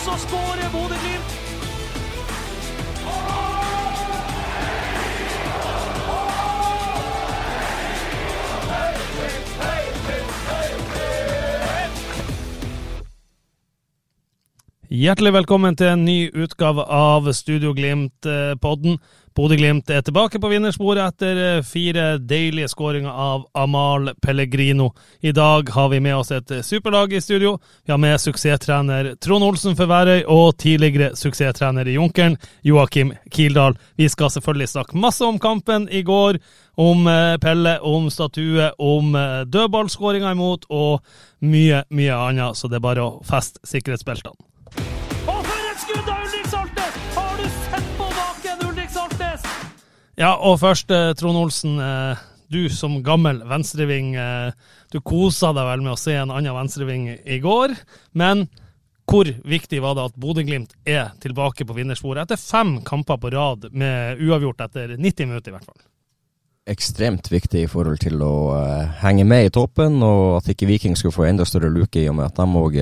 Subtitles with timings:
[0.00, 1.19] Og så skårer Bodø-Glimt.
[14.90, 18.96] Hjertelig velkommen til en ny utgave av Studio Glimt-podden.
[19.38, 24.88] Bodø-Glimt er tilbake på vinnersporet etter eh, fire deilige skåringer av Amal Pellegrino.
[25.22, 27.54] I dag har vi med oss et superlag i studio.
[27.86, 32.34] Vi har med suksesstrener Trond Olsen for Værøy og tidligere suksesstrener i Junkeren,
[32.66, 33.78] Joakim Kildahl.
[33.94, 36.42] Vi skal selvfølgelig snakke masse om kampen i går,
[36.74, 40.98] om eh, Pelle, om statue, om eh, dødballskåringa imot og
[41.46, 42.58] mye, mye annet.
[42.58, 44.49] Så det er bare å feste sikkerhetsbeltene.
[50.20, 51.78] Ja, og først, eh, Trond Olsen.
[51.80, 52.16] Eh,
[52.52, 54.52] du som gammel venstreving, eh,
[54.92, 57.74] du kosa deg vel med å se en annen venstreving i går.
[58.12, 58.48] Men
[59.08, 63.72] hvor viktig var det at Bodø-Glimt er tilbake på vinnersporet etter fem kamper på rad
[63.72, 65.80] med uavgjort etter 90 minutter, i hvert fall?
[66.70, 70.94] ekstremt viktig i forhold til å uh, henge med i toppen, og at ikke Viking
[70.94, 72.76] skulle få enda større luke i og med at de òg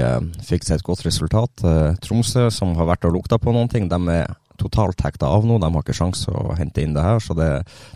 [0.44, 1.64] fikk seg et godt resultat.
[1.64, 4.28] Uh, Tromsø, som har vært og lukta på noen ting, de er
[4.58, 5.58] totalt hekta av nå.
[5.62, 7.48] De har ikke sjanse å hente inn det her, så det,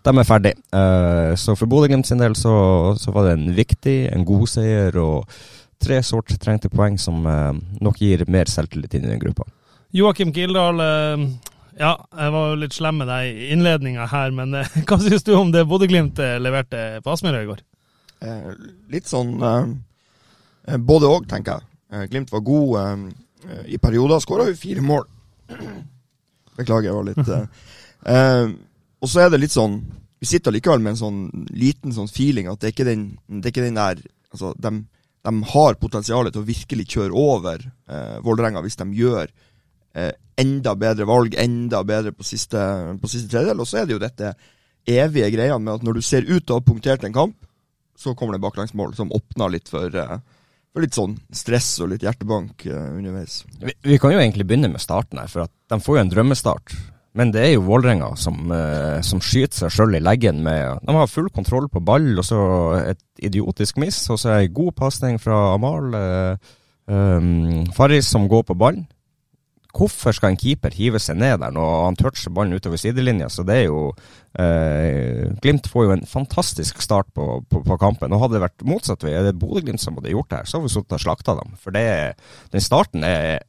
[0.05, 0.55] de er ferdig.
[0.74, 2.55] Uh, så for Bodø-Glimt sin del så,
[2.98, 5.33] så, var det en viktig, en god seier og
[5.83, 7.50] tre sårt trengte poeng som uh,
[7.83, 9.48] nok gir mer selvtillit inn i den gruppa.
[9.92, 11.24] Joakim Kildahl, eh,
[11.77, 14.55] ja, jeg var jo litt slem med deg i innledninga her, men
[14.89, 17.61] hva syns du om det Bodø-Glimt leverte på Aspmyra i går?
[18.23, 18.48] Eh,
[18.94, 21.68] litt sånn eh, både òg, tenker jeg.
[21.92, 24.23] Eh, Glimt var god eh, i perioder.
[24.23, 25.08] Skåra jo fire mål.
[26.58, 27.68] Beklager, jeg var litt eh,
[28.13, 28.46] eh,
[29.02, 29.79] Og så er det litt sånn
[30.20, 31.20] Vi sitter likevel med en sånn
[31.51, 34.02] liten sånn feeling at det er ikke den, det er ikke den der
[34.33, 34.70] Altså, de,
[35.29, 39.29] de har potensialet til å virkelig kjøre over eh, Vålerenga hvis de gjør
[39.95, 42.58] eh, enda bedre valg, enda bedre på siste,
[43.01, 43.61] på siste tredjedel.
[43.61, 44.33] Og så er det jo dette
[44.89, 47.36] evige greia med at når du ser ut til å ha punktert en kamp,
[47.98, 50.18] så kommer det baklengsmål som åpner litt for, eh,
[50.72, 53.42] for litt sånn stress og litt hjertebank eh, underveis.
[53.60, 56.12] Vi, vi kan jo egentlig begynne med starten her, for at de får jo en
[56.12, 56.74] drømmestart.
[57.18, 60.94] Men det er jo Vålerenga som, eh, som skyter seg sjøl i leggen med De
[60.96, 62.40] har full kontroll på ball, og så
[62.80, 65.92] et idiotisk miss, og så ei god pasning fra Amal.
[65.98, 66.52] Eh,
[66.88, 68.86] um, Farris som går på ballen.
[69.72, 73.30] Hvorfor skal en keeper hive seg ned der når han toucher ballen utover sidelinja?
[73.33, 73.86] Så det er jo
[74.36, 78.12] eh, Glimt får jo en fantastisk start på, på, på kampen.
[78.12, 80.68] Og hadde det vært motsatt er det Bodø-Glimt som hadde gjort det her, så hadde
[80.68, 81.56] vi sittet og slakta dem.
[81.62, 81.86] For det,
[82.52, 83.40] den starten er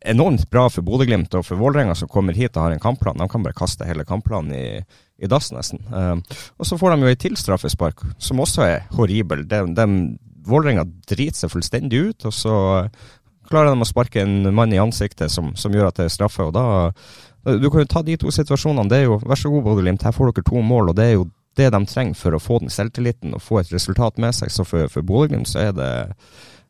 [0.00, 3.20] enormt bra for Bodø-Glimt og for Vålerenga som kommer hit og har en kampplan.
[3.20, 4.64] De kan bare kaste hele kampplanen i,
[5.20, 5.82] i dass, nesten.
[5.88, 9.44] Eh, og så får de jo ei til straffespark, som også er horribel.
[9.48, 9.88] De,
[10.48, 12.54] Vålerenga driter seg fullstendig ut, og så
[13.50, 16.46] klarer de å sparke en mann i ansiktet som, som gjør at det er straffe.
[16.46, 16.92] og da
[17.58, 18.88] Du kan jo ta de to situasjonene.
[18.88, 20.90] det er jo, Vær så god, Bodø-Glimt, her får dere to mål.
[20.90, 23.72] og Det er jo det de trenger for å få den selvtilliten og få et
[23.72, 24.52] resultat med seg.
[24.54, 25.92] Så for, for Bodø-Glimt så er det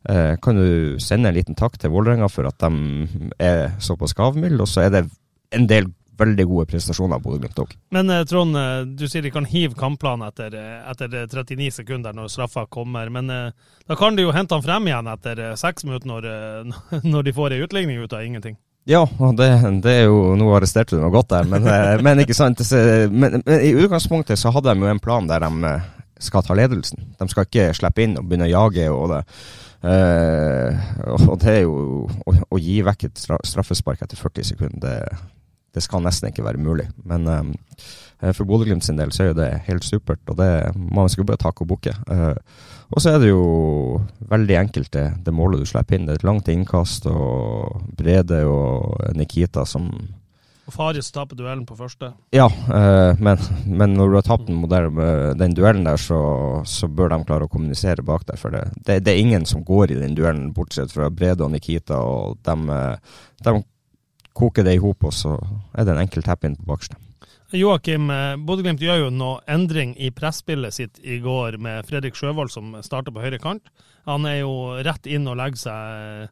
[0.09, 4.61] eh, Kan du sende en liten takk til Vålerenga for at de er såpass gavmilde,
[4.61, 5.05] og så er det
[5.51, 7.75] en del veldig gode prestasjoner Bodø-Glimt òg.
[7.95, 11.71] Men eh, Trond, eh, du sier de kan hive kampplanen etter, eh, etter eh, 39
[11.81, 13.11] sekunder når straffa kommer.
[13.13, 16.27] Men da kan de jo hente han frem igjen etter seks minutter når,
[17.13, 18.59] når de får ei utligning ut av ingenting.
[18.89, 19.03] Ja,
[19.37, 19.47] det,
[19.85, 21.67] det er jo Nå arresterte du noe godt der, men,
[22.01, 22.63] men ikke sant.
[22.73, 25.75] Men, men i utgangspunktet så hadde de jo en plan der de
[26.21, 27.13] skal ta ledelsen.
[27.19, 28.87] De skal ikke slippe inn og begynne å jage.
[28.89, 29.21] og det
[29.81, 30.77] Uh,
[31.25, 35.39] og det er jo å, å gi vekk et straffespark etter 40 sekunder, det,
[35.73, 36.89] det skal nesten ikke være mulig.
[37.07, 41.09] Men eh, for Bodø-Glimt sin del så er jo det helt supert, og det man
[41.09, 41.95] skulle bare takke og bukke.
[42.05, 42.35] Uh,
[42.91, 43.43] og så er det jo
[44.31, 46.07] veldig enkelt det, det målet du slipper inn.
[46.07, 49.87] Det er et langt innkast, og Brede og Nikita som
[50.67, 52.11] Og Faris taper duellen på første.
[52.35, 56.19] Ja, eh, men, men når du har tapt den, duellen der, så,
[56.67, 58.37] så bør de klare å kommunisere bak der.
[58.39, 61.55] For det, det, det er ingen som går i den duellen, bortsett fra Brede og
[61.55, 62.77] Nikita, og de,
[63.47, 63.55] de
[64.37, 65.37] koker det i hop, og så
[65.73, 66.99] er det en enkel tap inn på bakerste.
[67.51, 72.53] Joakim, eh, Bodø-Glimt gjør jo noe endring i presspillet sitt i går med Fredrik Sjøvold
[72.53, 73.67] som starter på høyre kant.
[74.07, 76.29] Han er jo rett inn og legger seg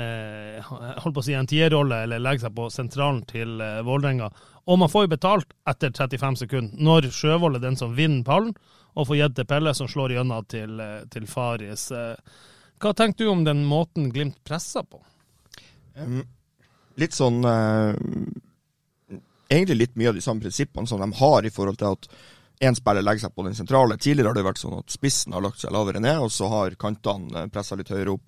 [0.00, 4.30] eh, holdt på å si en tierrolle, eller legger seg på sentralen til eh, Vålerenga.
[4.70, 8.54] Og man får jo betalt etter 35 sekunder, når Sjøvold er den som vinner pallen,
[8.92, 11.90] og får gitt til Pelle, som slår gjennom til, eh, til Faris.
[11.92, 12.38] Eh,
[12.82, 15.02] hva tenker du om den måten Glimt presser på?
[15.96, 16.22] Um,
[17.00, 17.92] litt sånn uh,
[19.52, 22.06] Egentlig litt mye av de samme prinsippene som de har i forhold til at
[22.64, 23.98] én spiller legger seg på den sentrale.
[24.00, 26.78] Tidligere har det vært sånn at spissen har lagt seg lavere ned, og så har
[26.80, 28.22] kantene pressa litt høyere opp.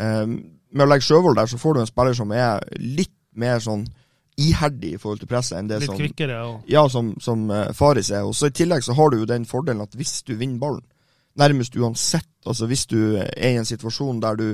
[0.00, 0.38] Um,
[0.72, 3.84] med å legge Sjøvold der, så får du en spiller som er litt mer sånn
[4.40, 6.48] iherdig i forhold til presset enn det litt som kvikkere ja.
[6.78, 7.44] Ja, som, som
[7.76, 8.24] Faris er.
[8.24, 10.86] Og så I tillegg så har du jo den fordelen at hvis du vinner ballen,
[11.38, 14.48] nærmest uansett, altså hvis du er i en situasjon der du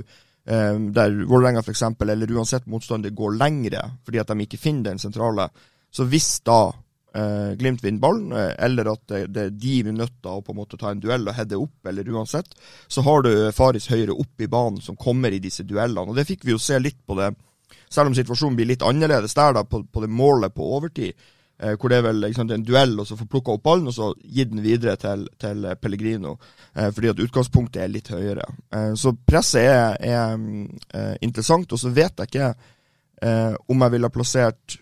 [0.44, 5.50] der Vålerenga f.eks., eller uansett motstander, går lengre fordi at de ikke finner den sentrale,
[5.92, 6.72] så hvis da
[7.14, 10.60] eh, Glimt vinner ballen, uh, eller at det, det, de er nødt å på en
[10.60, 12.54] måte ta en duell og heade opp, eller uansett,
[12.88, 16.08] så har du Faris høyre opp i banen som kommer i disse duellene.
[16.10, 17.32] Og det fikk vi jo se litt på det,
[17.90, 21.30] selv om situasjonen blir litt annerledes der, da, på, på det målet på overtid.
[21.62, 23.92] Eh, hvor det er vel sant, en duell, og så får plukka opp ballen og
[23.92, 26.38] så gi den videre til, til Pellegrino.
[26.72, 28.46] Eh, fordi at utgangspunktet er litt høyere.
[28.72, 30.62] Eh, så presset er, er mm,
[31.26, 31.72] interessant.
[31.72, 32.52] Og så vet jeg ikke
[33.68, 34.78] om jeg ville plassert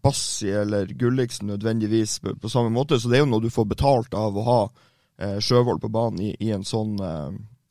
[0.00, 2.96] Bassi eller Gulliksen nødvendigvis på, på, samme måte.
[2.96, 4.62] Så det er jo noe du får betalt av å ha
[5.44, 6.94] Sjøvold på banen i, i en, sånn,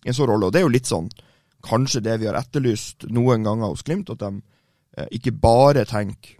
[0.06, 0.51] sånn rolle.
[0.51, 1.09] Og det er jo litt sånn
[1.65, 6.38] kanskje det vi har etterlyst noen ganger hos Glimt, at de ikke bare tenker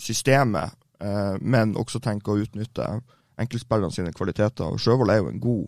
[0.00, 0.85] systemet Eh,
[1.40, 2.86] men også tenke å utnytte
[3.36, 4.78] enkeltspillerne sine kvaliteter.
[4.80, 5.66] Sjøvold er jo en god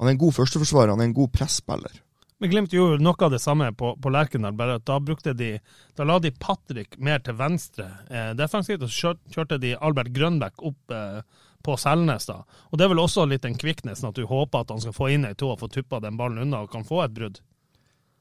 [0.00, 1.98] han er en god førsteforsvarer, han er en god presspiller.
[2.40, 5.50] Men Glimt gjorde noe av det samme på, på Lerkendal, bare at da brukte de
[5.96, 10.64] Da la de Patrick mer til venstre eh, defensivt, og så kjørte de Albert Grønbæk
[10.64, 11.20] opp eh,
[11.60, 12.30] på Selnes.
[12.30, 12.38] da.
[12.72, 15.10] Og Det er vel også litt den kvikknesen at du håper at han skal få
[15.12, 17.42] inn ei to og få tuppa den ballen unna og kan få et brudd.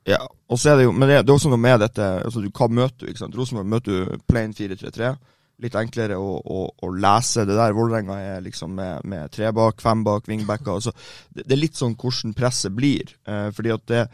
[0.03, 0.19] Ja,
[0.51, 2.51] og så er det jo, men det, det er også noe med dette altså du,
[2.51, 3.13] Hva møter du?
[3.13, 3.39] ikke sant?
[3.39, 5.15] Rosenborg møter du plain 4-3-3
[5.63, 7.75] litt enklere å, å, å lese det der.
[7.75, 10.81] Vålerenga er liksom med, med, tre bak, fem bak, wingbacker.
[10.85, 13.11] Det, det, er litt sånn hvordan presset blir.
[13.27, 14.05] Eh, fordi at det,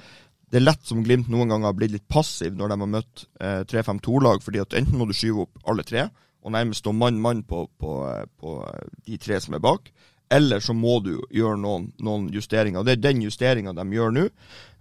[0.49, 3.27] det, er lett som Glimt noen ganger har blitt litt passiv når de har møtt
[3.39, 4.43] eh, 3-5-2-lag.
[4.45, 6.09] fordi at enten må du skyve opp alle tre,
[6.45, 7.93] og nærmest stå mann-mann på, på,
[8.41, 8.57] på,
[9.05, 9.89] de tre som er bak.
[10.33, 12.85] Eller så må du gjøre noen, noen justeringer.
[12.85, 14.27] Det er den justeringa de gjør nå.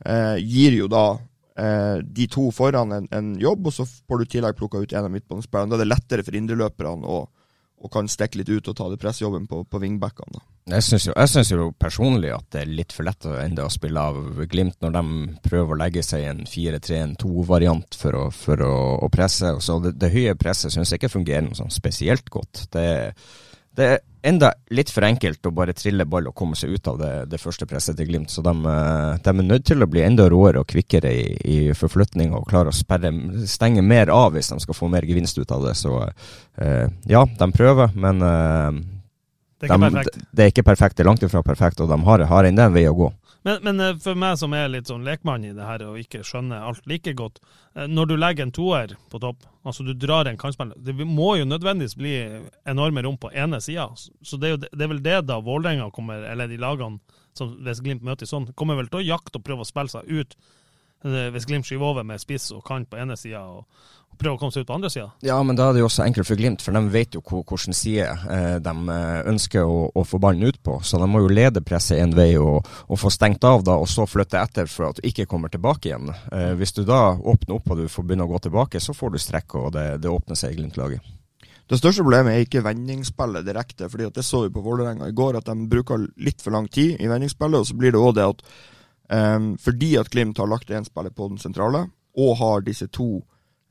[0.05, 1.07] Eh, gir jo da
[1.59, 4.93] eh, de to foran en, en, jobb, og så får du i tillegg plukka ut
[4.93, 5.73] en av midtbanespillerne.
[5.73, 7.25] Da er det lettere for indreløperne å
[7.85, 10.41] og kan stikke litt ut og ta det pressjobben på, på wingbackene.
[10.73, 11.05] Jeg syns
[11.51, 14.79] jo, jo, personlig at det er litt for lett å ende å spille av Glimt
[14.81, 15.03] når de
[15.45, 19.53] prøver å legge seg i en 4-3-2-variant for, å, for å, å, presse.
[19.61, 22.65] Så det, det høye presset syns jeg ikke fungerer noe sånn spesielt godt.
[22.73, 23.13] Det er
[23.75, 26.99] det er enda litt for enkelt å bare trille ball og komme seg ut av
[27.01, 28.33] det, det første presset til Glimt.
[28.33, 31.59] Så de, eh, de, er nødt til å bli enda råere og kvikkere i, i
[31.77, 33.13] forflytning og klare å sperre,
[33.51, 35.75] stenge mer av hvis de skal få mer gevinst ut av det.
[35.81, 38.81] Så eh, ja, de prøver, men eh,
[39.65, 40.97] det, er de, det, er ikke perfekt.
[40.97, 43.11] Det er langt ifra perfekt, og de har, har enda en vei å gå.
[43.45, 46.23] Men, men, eh, for meg som er litt sånn lekmann i det her og ikke
[46.25, 47.43] skjønner alt like godt,
[47.75, 51.35] eh, når du legger en toer på topp, altså du drar en kantspiller Det må
[51.37, 52.15] jo nødvendigvis bli
[52.65, 53.91] enorme rom på ene sida.
[53.97, 57.53] Så det er, jo, det er vel det da Vålerenga kommer, eller de lagene som
[57.67, 60.37] hvis Glimt møter sånn, kommer vel til å jakte og prøve å spille seg ut
[61.05, 63.67] Eh, hvis Glimt skyver over med spiss og kant på ene sida og,
[64.15, 65.09] og, prøver å komme seg ut på andre sida.
[65.27, 67.77] Ja, men da er det jo også enkelt for Glimt, for de vet jo hvilken
[67.77, 70.79] side eh, de eh, ønsker å, å, få ballen ut på.
[70.87, 73.91] Så de må jo lede presset en vei og, og, få stengt av da, og
[73.91, 76.13] så flytte etter for at du ikke kommer tilbake igjen.
[76.33, 79.15] Eh, hvis du da åpner opp og du får begynne å gå tilbake, så får
[79.15, 81.13] du strekk, og det, det åpner seg i Glimt-laget.
[81.65, 85.41] Det største problemet er ikke vendingsspillet direkte, fordi det så vi på Vålerenga i går,
[85.41, 87.65] at de bruker litt for lang tid i vendingsspillet.
[87.65, 88.47] Og så blir det òg det at
[89.13, 93.25] Um, fordi at Glimt har lagt én spiller på den sentrale, og har disse to,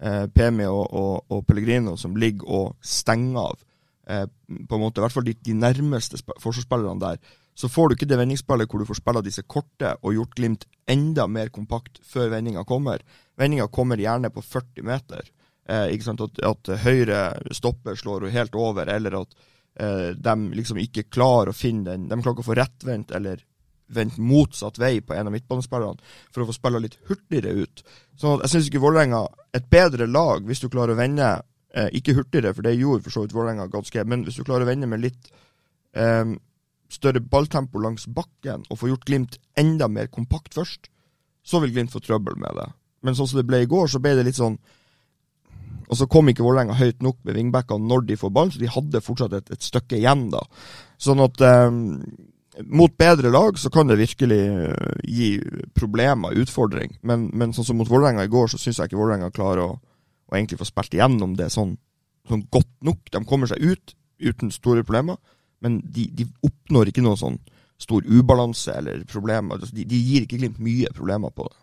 [0.06, 3.62] uh, Pemi og, og, og, Pellegrino, som ligger og stenger av
[4.10, 4.26] eh,
[4.68, 7.22] på en måte, i hvert fall de, de nærmeste forsvarsspillerne der,
[7.56, 10.68] så får du ikke det vendingsspillet hvor du får spille disse korte og gjort Glimt
[10.90, 13.04] enda mer kompakt før vendinga kommer.
[13.40, 15.30] Vendinga kommer gjerne på 40 meter.
[15.70, 16.24] Eh, ikke sant?
[16.26, 19.42] At, at høyre stopper slår helt over, eller at
[19.74, 23.40] de liksom ikke klarer å finne den De klarer ikke å få rettvendt eller
[23.88, 27.84] vendt motsatt vei på en av midtbanespillerne for å få spille litt hurtigere ut.
[28.20, 31.28] Så jeg syns ikke Vålerenga Et bedre lag, hvis du klarer å vende
[31.74, 34.66] eh, Ikke hurtigere, for det gjorde for så vidt Vålerenga ganske, men hvis du klarer
[34.66, 35.30] å vende med litt
[35.94, 36.34] eh,
[36.94, 40.90] større balltempo langs bakken og få gjort Glimt enda mer kompakt først,
[41.44, 42.70] så vil Glimt få trøbbel med det.
[43.04, 44.56] Men sånn som det ble i går, så ble det litt sånn
[45.92, 48.72] Og så kom ikke Vålerenga høyt nok med vingbackene når de får ballen, så de
[48.72, 50.42] hadde fortsatt et, et stykke igjen da.
[50.98, 51.68] Sånn at eh,
[52.62, 55.30] mot bedre lag så kan det virkelig eh, gi
[55.74, 56.98] problemer, utfordring.
[57.02, 59.72] Men, men sånn som mot Vålerenga i går, så syns jeg ikke Vålerenga klarer å,
[59.80, 61.76] å, egentlig få spilt igjennom det sånn,
[62.30, 63.02] sånn, godt nok.
[63.14, 65.18] De kommer seg ut uten store problemer,
[65.64, 67.40] men de, de oppnår ikke noe sånn
[67.82, 69.58] stor ubalanse eller problemer.
[69.58, 71.60] Altså, de, de gir ikke Glimt mye problemer på det.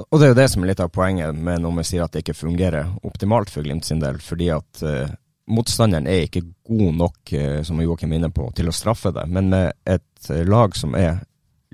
[0.00, 2.14] Og det er jo det som er litt av poenget med når vi sier at
[2.14, 4.20] det ikke fungerer optimalt for Glimt sin del.
[4.22, 5.10] Fordi at uh,
[5.50, 9.26] motstanderen er ikke god nok, uh, som Joakim er inne på, til å straffe det.
[9.30, 11.20] Men med et uh, lag som er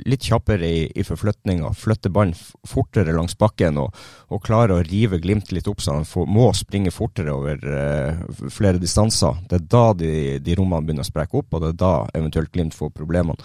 [0.05, 2.35] litt kjappere i, i forflytninga, flytter ballen
[2.69, 3.95] fortere langs bakken og,
[4.29, 7.63] og, klarer å rive Glimt litt opp så han får, må springe fortere over
[8.53, 9.39] flere distanser.
[9.49, 10.11] Det er da de,
[10.45, 13.41] de rommene begynner å sprekke opp, og det er da eventuelt Glimt får problemene.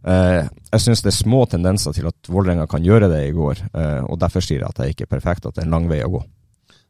[0.00, 3.60] Uh, jeg syns det er små tendenser til at Vålerenga kan gjøre det i går,
[3.74, 5.90] uh, og derfor sier jeg at det er ikke perfekt, at det er en lang
[5.90, 6.22] vei å gå.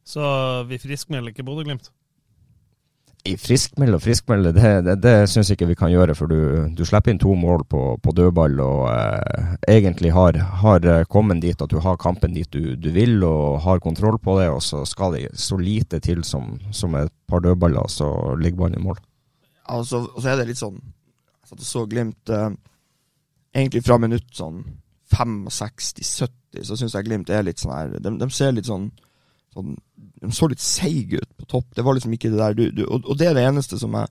[0.07, 0.23] Så
[0.71, 1.91] vi friskmelder ikke Bodø-Glimt?
[3.29, 6.15] I friskmelde og friskmelde, det, det, det syns ikke vi kan gjøre.
[6.17, 10.89] For du, du slipper inn to mål på, på dødball og eh, egentlig har, har,
[11.13, 14.49] kommet dit at du har kampen dit du, du, vil og har kontroll på det,
[14.49, 18.09] og så skal det så lite til som, som et par dødballer, så
[18.41, 19.03] ligger ballen i mål.
[19.71, 22.33] Altså, og så er det litt sånn Jeg satt og så Glimt
[23.55, 24.65] egentlig fra minutt sånn
[25.11, 28.91] 65-70, så syns jeg Glimt er litt sånn her de, de, ser litt sånn,
[29.55, 29.77] sånn
[30.21, 31.67] De så litt seige ut på topp.
[31.75, 33.95] Det var liksom ikke det der du, du, og, og, det er det eneste som
[33.97, 34.11] jeg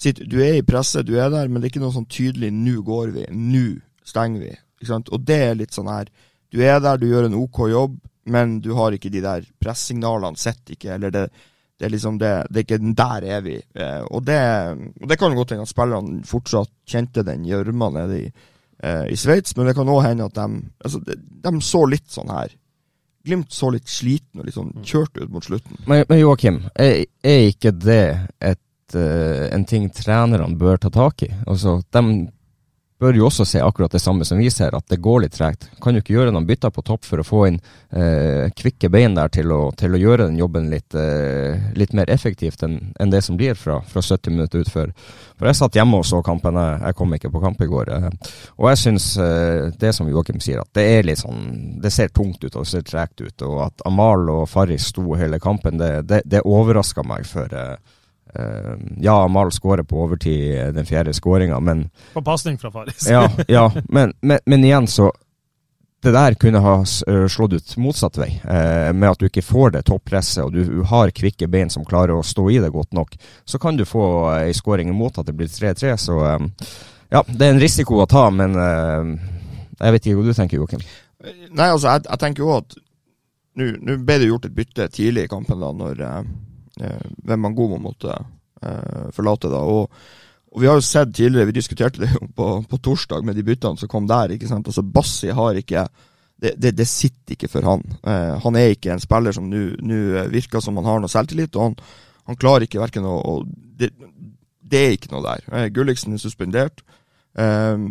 [0.00, 2.50] sier Du er i presse, du er der, men det er ikke noe sånn tydelig
[2.52, 3.66] 'nå går vi', 'nå
[4.04, 4.58] stenger vi'.
[5.14, 6.10] Og det er litt sånn her
[6.52, 10.36] Du er der, du gjør en OK jobb, men du har ikke de der pressignalene,
[10.36, 11.28] sett ikke, eller det
[11.74, 13.56] det er liksom det, det er ikke Der er vi.
[13.74, 14.38] Eh, og, det,
[15.02, 18.26] og det kan godt hende at spillerne fortsatt kjente den gjørma nede i
[18.78, 22.06] eh, i Sveits, men det kan òg hende at de, altså, de, de så litt
[22.12, 22.54] sånn her
[23.24, 25.78] Glimt så litt sliten og litt sånn kjørt ut mot slutten.
[25.88, 28.04] Men, men Joakim, er, er, ikke det
[28.44, 31.30] et, uh, en ting trenerne bør ta tak i?
[31.48, 32.04] Altså, de
[33.00, 35.66] bør jo også se akkurat det samme som vi ser, at det går litt tregt.
[35.82, 37.58] Kan jo ikke gjøre noen bytter på topp for å få inn
[37.90, 42.10] eh, kvikke bein der til å, til å, gjøre den jobben litt, eh, litt mer
[42.12, 44.92] effektivt enn en det som blir fra, fra 70 minutter utfør?
[45.34, 47.90] For jeg satt hjemme og så kampen, jeg, jeg kom ikke på kamp i går.
[47.96, 48.08] Eh,
[48.60, 51.42] og jeg syns eh, det som Joakim sier, at det er litt sånn
[51.82, 53.48] Det ser tungt ut og det ser tregt ut.
[53.48, 57.76] Og at Amal og Farris sto hele kampen, det, det, det overraska meg for eh,
[59.00, 63.06] ja, Amal skårer på overtid eh, den fjerde skåringa, men På pasning fra Faris.
[63.10, 65.12] ja, ja men, men, men, igjen, så
[66.02, 66.74] Det der kunne ha
[67.08, 70.82] uh, slått ut motsatt vei, uh, med at du ikke får det toppresset, og du
[70.84, 73.14] har kvikke bein som klarer å stå i det godt nok.
[73.48, 76.18] Så kan du få ei skåring imot at det blir 3-3, så
[77.08, 80.84] ja, det er en risiko å ta, men jeg vet ikke hva du tenker, Joakim?
[81.56, 82.76] Nei, altså, jeg, jeg tenker jo at
[83.56, 86.04] nå ble det gjort et bytte tidlig i kampen, da, når
[86.80, 88.14] eh, må måtte
[88.62, 89.50] eh, forlate.
[89.52, 89.90] da, og,
[90.52, 93.42] og, Vi har jo sett tidligere, vi diskuterte det jo på, på torsdag med de
[93.46, 94.34] byttene som kom der.
[94.34, 95.86] ikke sant, altså Bassi har ikke
[96.36, 97.84] det, det, det sitter ikke for han.
[98.04, 101.56] Eh, han er ikke en spiller som nå virker som han har noe selvtillit.
[101.56, 101.76] og han,
[102.28, 103.42] han klarer ikke verken å
[103.78, 103.90] det,
[104.60, 105.46] det, er ikke noe der.
[105.52, 106.82] Eh, Gulliksen er suspendert.
[107.38, 107.86] Eh,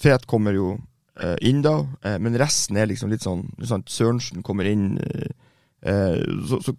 [0.00, 0.74] Fet kommer jo
[1.20, 1.78] eh, inn da,
[2.22, 4.94] men resten er liksom litt sånn, sånn Sørensen kommer inn.
[5.84, 6.72] Så, så,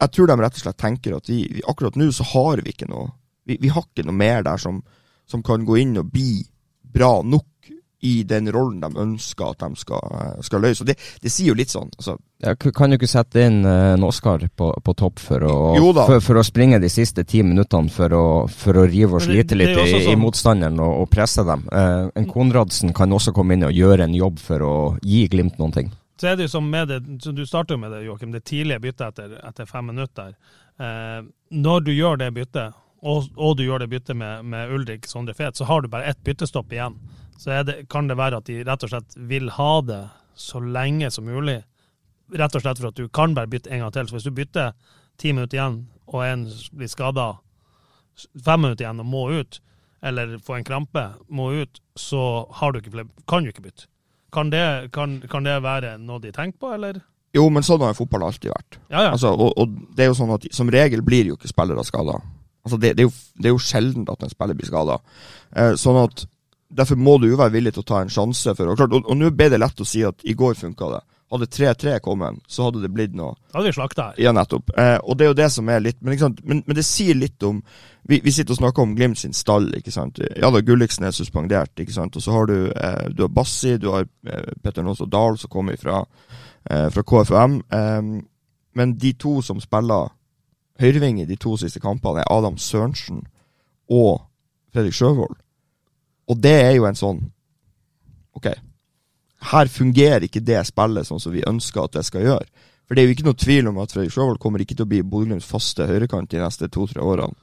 [0.00, 2.74] jeg tror de rett og slett tenker at vi, vi akkurat nå så har vi
[2.74, 3.10] ikke noe
[3.48, 4.82] Vi, vi har ikke noe mer der som,
[5.26, 6.42] som, kan gå inn og bli
[6.92, 7.70] bra nok
[8.04, 10.84] i den rollen de ønsker at de skal, skal løse.
[10.84, 12.14] Og det, det, sier jo litt sånn altså.
[12.44, 15.56] ja, Kan du ikke sette inn uh, en Oscar på, på topp for å,
[15.98, 19.58] for, for, å springe de siste ti minuttene for å, for å rive og slite
[19.58, 20.12] litt i, sånn.
[20.14, 21.66] i, motstanderen og, og, presse dem?
[21.72, 25.60] Eh, en Konradsen kan også komme inn og gjøre en jobb for å gi Glimt
[25.60, 28.32] noen ting så er det jo som med det, Du starter jo med det, Joakim,
[28.32, 30.34] det tidlige byttet etter, etter fem minutter.
[30.76, 35.08] Eh, når du gjør det byttet, og, og, du gjør det byttet med, med Ulrik
[35.08, 36.98] Sondre Fet, så har du bare ett byttestopp igjen.
[37.40, 40.02] Så det, kan det være at de rett og slett vil ha det
[40.36, 41.62] så lenge som mulig.
[42.36, 44.10] Rett og slett for at du kan bare bytte en gang til.
[44.10, 44.74] Så hvis du bytter
[45.16, 46.44] ti minutter igjen, og en
[46.76, 47.30] blir skada
[48.44, 49.62] fem minutter igjen og må ut,
[50.04, 53.88] eller få en krampe, må ut, så du ikke, kan du ikke bytte.
[54.34, 57.00] Kan det, kan, kan det, være noe de tenker på, eller?
[57.36, 58.78] Jo, men sånn har jo fotball alltid vært.
[58.90, 59.12] Ja, ja.
[59.14, 62.18] Altså, og, og, det er jo sånn at Som regel blir jo ikke spillere skada.
[62.66, 64.98] Altså, det, det, er jo, det er jo sjelden at en spiller blir skada.
[65.54, 66.26] Eh, sånn at
[66.70, 68.52] Derfor må du jo være villig til å ta en sjanse.
[68.54, 70.90] for Og, klart, og, og nå ble det lett å si at i går funka
[70.92, 71.00] det.
[71.30, 73.36] Hadde 3-3 kommet, så hadde det blitt noe.
[73.52, 74.16] Da hadde vi slakta her.
[74.18, 74.72] Ja, nettopp.
[74.74, 77.42] Eh, og det er jo det som er litt men, men, men, det sier litt
[77.46, 77.60] om
[78.02, 80.18] vi, vi, sitter og snakker om Glimt sin stall, ikke sant.
[80.34, 82.18] Ja da, Gulliksen er suspendert, ikke sant.
[82.18, 85.38] Og så har du, eh, du har Bassi, du har eh, Petter Nås og Dahl
[85.38, 86.00] som kommer fra,
[86.66, 87.60] eh, fra KFUM.
[87.78, 88.00] Eh,
[88.80, 90.10] men de to som spiller
[90.80, 93.22] høyreving i de to siste kampene er Adam Sørensen
[93.90, 94.24] og
[94.74, 95.38] Fredrik Sjøvold.
[96.30, 97.28] Og det er jo en sånn
[98.30, 98.46] Ok,
[99.50, 102.66] her fungerer ikke det spillet sånn som vi ønsker at det skal gjøre.
[102.86, 104.90] For det er jo ikke noe tvil om at Fredrik Sjøvold kommer ikke til å
[104.90, 107.36] bli Bodø-Glimts faste høyrekant de neste to-tre årene.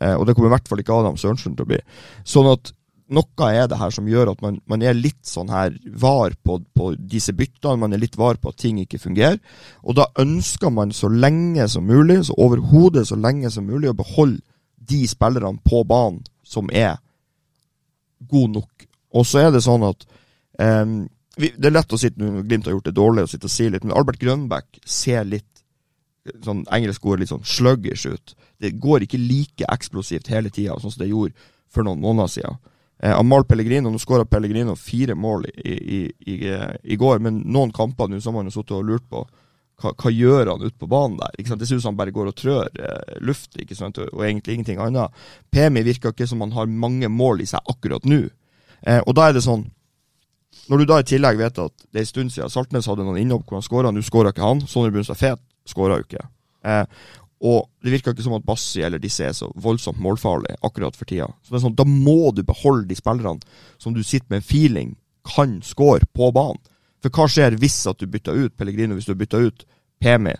[0.00, 1.80] Eh, og det kommer i hvert fall ikke Adam Sørensen til å bli.
[2.24, 2.70] Sånn at
[3.12, 6.60] noe er det her som gjør at man, man er litt sånn her var på,
[6.72, 9.40] på, disse byttene, man er litt var på at ting ikke fungerer.
[9.82, 13.98] Og da ønsker man så lenge som mulig, så overhodet så lenge som mulig, å
[13.98, 14.40] beholde
[14.82, 16.96] de spillerne på banen som er
[18.30, 18.86] god nok.
[19.12, 20.06] Og så er det sånn at
[20.56, 21.02] um,
[21.36, 23.68] Det er lett å sitte når Glimt har gjort det dårlig, og sitte og si
[23.72, 25.48] litt, men Albert Grønbæk ser litt
[26.44, 28.34] sånn engelsk ord litt sånn sluggish ut.
[28.62, 31.34] Det går ikke like eksplosivt hele tida, sånn som det gjorde
[31.72, 32.60] for noen måneder siden.
[33.02, 36.36] Eh, Amal Pellegrino, nå skåra Pellegrino fire mål i, i, i,
[36.82, 39.24] i, går, men noen kamper nå som han har sittet og lurt på
[39.82, 41.34] hva, hva gjør han ute på banen der?
[41.40, 41.62] Ikke sant?
[41.62, 43.98] Det ser ut som han bare går og trør eh, luft, ikke sant?
[43.98, 45.24] Og, og, egentlig ingenting annet.
[45.50, 48.20] PMI virker ikke som han har mange mål i seg akkurat nå.
[48.86, 49.66] Eh, og da er det sånn
[50.70, 53.20] Når du da i tillegg vet at det er en stund siden Saltnes hadde noen
[53.20, 54.62] innhopp hvor han skåra, nå skåra ikke han.
[54.68, 56.24] Sonny Brunstad Fet skåra jo ikke.
[56.68, 56.84] Eh,
[57.42, 61.10] og det virker ikke som at Bassi eller disse er så voldsomt målfarlige akkurat for
[61.10, 61.26] tida.
[61.42, 63.42] Så det er sånn, Da må du beholde de spillerne
[63.82, 64.94] som du sitter med en feeling
[65.26, 66.60] kan score på banen.
[67.02, 69.66] For hva skjer hvis at du bytter ut Pellegrino, hvis du bytter ut
[70.02, 70.34] Pemi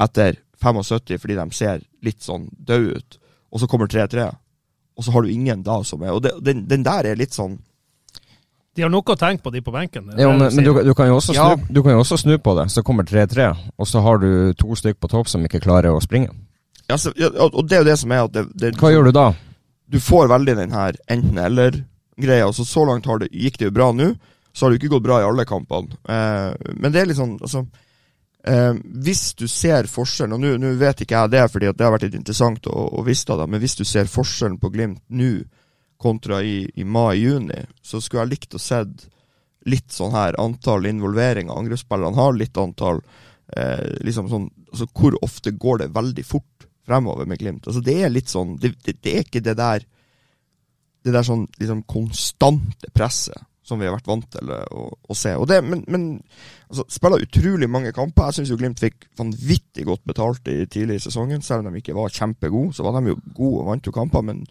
[0.00, 3.18] etter 75 fordi de ser litt sånn døde ut,
[3.52, 4.28] og så kommer 3-3,
[4.96, 7.32] og så har du ingen da som er Og det, den, den der er litt
[7.32, 7.58] sånn
[8.74, 10.08] de har noe å tenke på, de på benken.
[10.16, 11.50] Ja, men, men du, du, kan snu, ja.
[11.68, 12.70] du, kan jo også snu, på det.
[12.72, 16.00] Så kommer 3-3, og så har du to stykker på topp som ikke klarer å
[16.00, 16.32] springe.
[16.88, 19.10] Ja, så, ja, og det er jo det som er at det, det, Hva gjør
[19.10, 19.26] du da?
[19.92, 22.48] Du får veldig den her enten-eller-greia.
[22.48, 24.14] Altså, så langt det, gikk det jo bra nå.
[24.52, 26.00] Så har det jo ikke gått bra i alle kampene.
[26.08, 27.62] Eh, men det er litt sånn altså,
[28.48, 28.72] eh,
[29.04, 32.20] Hvis du ser forskjellen, og nå vet ikke jeg det, fordi det har vært litt
[32.20, 35.34] interessant å, å visste det, men hvis du ser forskjellen på Glimt nå
[36.02, 39.06] kontra i, i mai-juni, så skulle jeg likt å sett
[39.68, 42.98] litt sånn her antall involveringer angrepsspillerne har, litt antall
[43.56, 47.68] eh, liksom sånn, altså Hvor ofte går det veldig fort fremover med Glimt?
[47.68, 49.86] Altså Det er litt sånn Det, det, det er ikke det der
[51.04, 55.36] Det der sånn liksom konstante presset som vi har vært vant til å, å se.
[55.38, 56.06] Og det, men, men
[56.66, 58.32] altså, spiller utrolig mange kamper.
[58.32, 61.44] Jeg syns Glimt fikk vanvittig godt betalt i tidlig i sesongen.
[61.46, 64.26] Selv om de ikke var kjempegode, så var de jo gode og vant jo kamper.
[64.26, 64.42] Men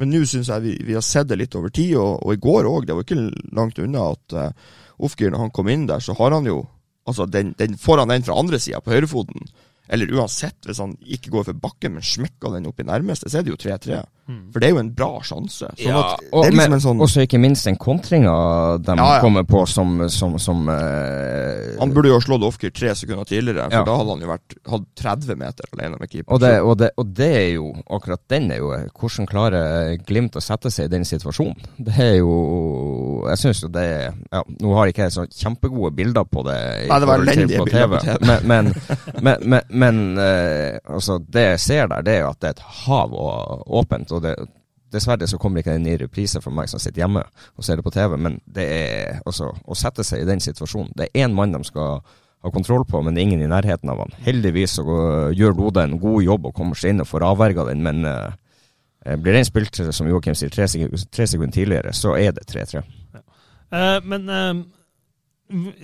[0.00, 2.40] men nå syns jeg vi, vi, har sett det litt over tid, og, og i
[2.40, 2.86] går òg.
[2.88, 6.36] Det var ikke langt unna at uh, Ofgir, når han kom inn der, så har
[6.36, 6.62] han jo
[7.08, 9.48] Altså, den, den får han den fra andre sida, på høyrefoten.
[9.90, 13.40] Eller uansett, hvis han ikke går for bakken, men smekker den opp i nærmeste, så
[13.40, 13.98] er det jo 3-3.
[14.30, 14.52] Mm.
[14.52, 15.66] For det er jo en bra sjanse.
[15.74, 16.02] Sånn ja,
[16.36, 18.34] og, liksom sånn også ikke minst den kontringa
[18.78, 19.22] de ja, ja.
[19.24, 23.66] kommer på som, som, som uh, Han burde jo ha slått Ofker tre sekunder tidligere,
[23.72, 26.30] for da hadde han jo vært hatt 30 meter alene med keeper.
[26.36, 30.38] Og det, og, det, og det, er jo akkurat den er jo Hvordan klarer Glimt
[30.38, 31.58] å sette seg i den situasjonen?
[31.80, 32.36] Det er jo
[33.32, 36.58] Jeg syns jo det er ja, Nå har jeg ikke så kjempegode bilder på det,
[36.86, 38.30] Nei, det var elendige bilder på TV.
[38.46, 38.70] Men,
[39.26, 42.56] men, men, men uh, altså, det jeg ser der, det er jo at det er
[42.56, 44.12] et hav og åpent.
[44.12, 44.34] og det,
[44.90, 47.84] Dessverre så kommer ikke den i reprise for meg som sitter hjemme og ser det
[47.86, 50.90] på TV, men det er altså å sette seg i den situasjonen.
[50.98, 52.00] Det er én mann de skal
[52.40, 54.14] ha kontroll på, men det er ingen i nærheten av han.
[54.24, 54.84] Heldigvis så
[55.36, 59.16] gjør Lode en god jobb og kommer seg inn og får avverga den, men eh,
[59.20, 62.82] blir den spilt, som Joakim sier, tre, tre sekunder tidligere, så er det 3-3.
[63.14, 63.22] Ja.
[63.70, 64.64] Eh, men uh,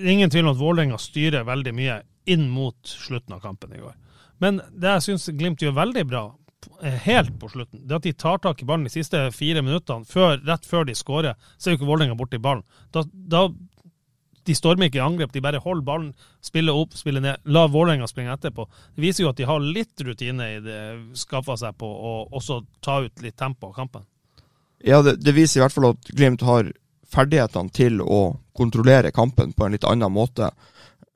[0.00, 3.94] ingen tvil om at Vålerenga styrer veldig mye inn mot slutten av kampen i går.
[4.42, 6.24] Men det jeg syns Glimt gjør veldig bra,
[6.82, 7.86] Eh, helt på slutten.
[7.88, 10.94] Det at de tar tak i ballen de siste fire minuttene, før, rett før de
[10.96, 12.64] skårer, så er jo ikke Vålerenga borti ballen.
[12.92, 13.46] Da, da,
[14.46, 16.10] de stormer ikke i angrep, de bare holder ballen,
[16.44, 17.44] spiller opp, spiller ned.
[17.44, 18.66] La Vålerenga springe etterpå.
[18.94, 20.80] Det viser jo at de har litt rutine i det,
[21.18, 24.06] skaffa seg på å også ta ut litt tempo av kampen.
[24.84, 26.72] Ja, det, det viser i hvert fall at Glimt har
[27.10, 30.50] ferdighetene til å kontrollere kampen på en litt annen måte.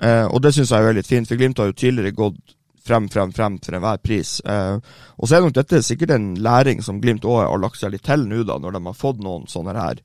[0.01, 3.09] Eh, og det syns jeg er veldig fint, for Glimt har jo tidligere gått frem,
[3.13, 4.39] frem, frem for enhver pris.
[4.41, 4.79] Eh,
[5.17, 8.07] og så er nok dette sikkert en læring som Glimt òg har lagt seg litt
[8.09, 10.01] til nå, da, når de har fått noen sånne her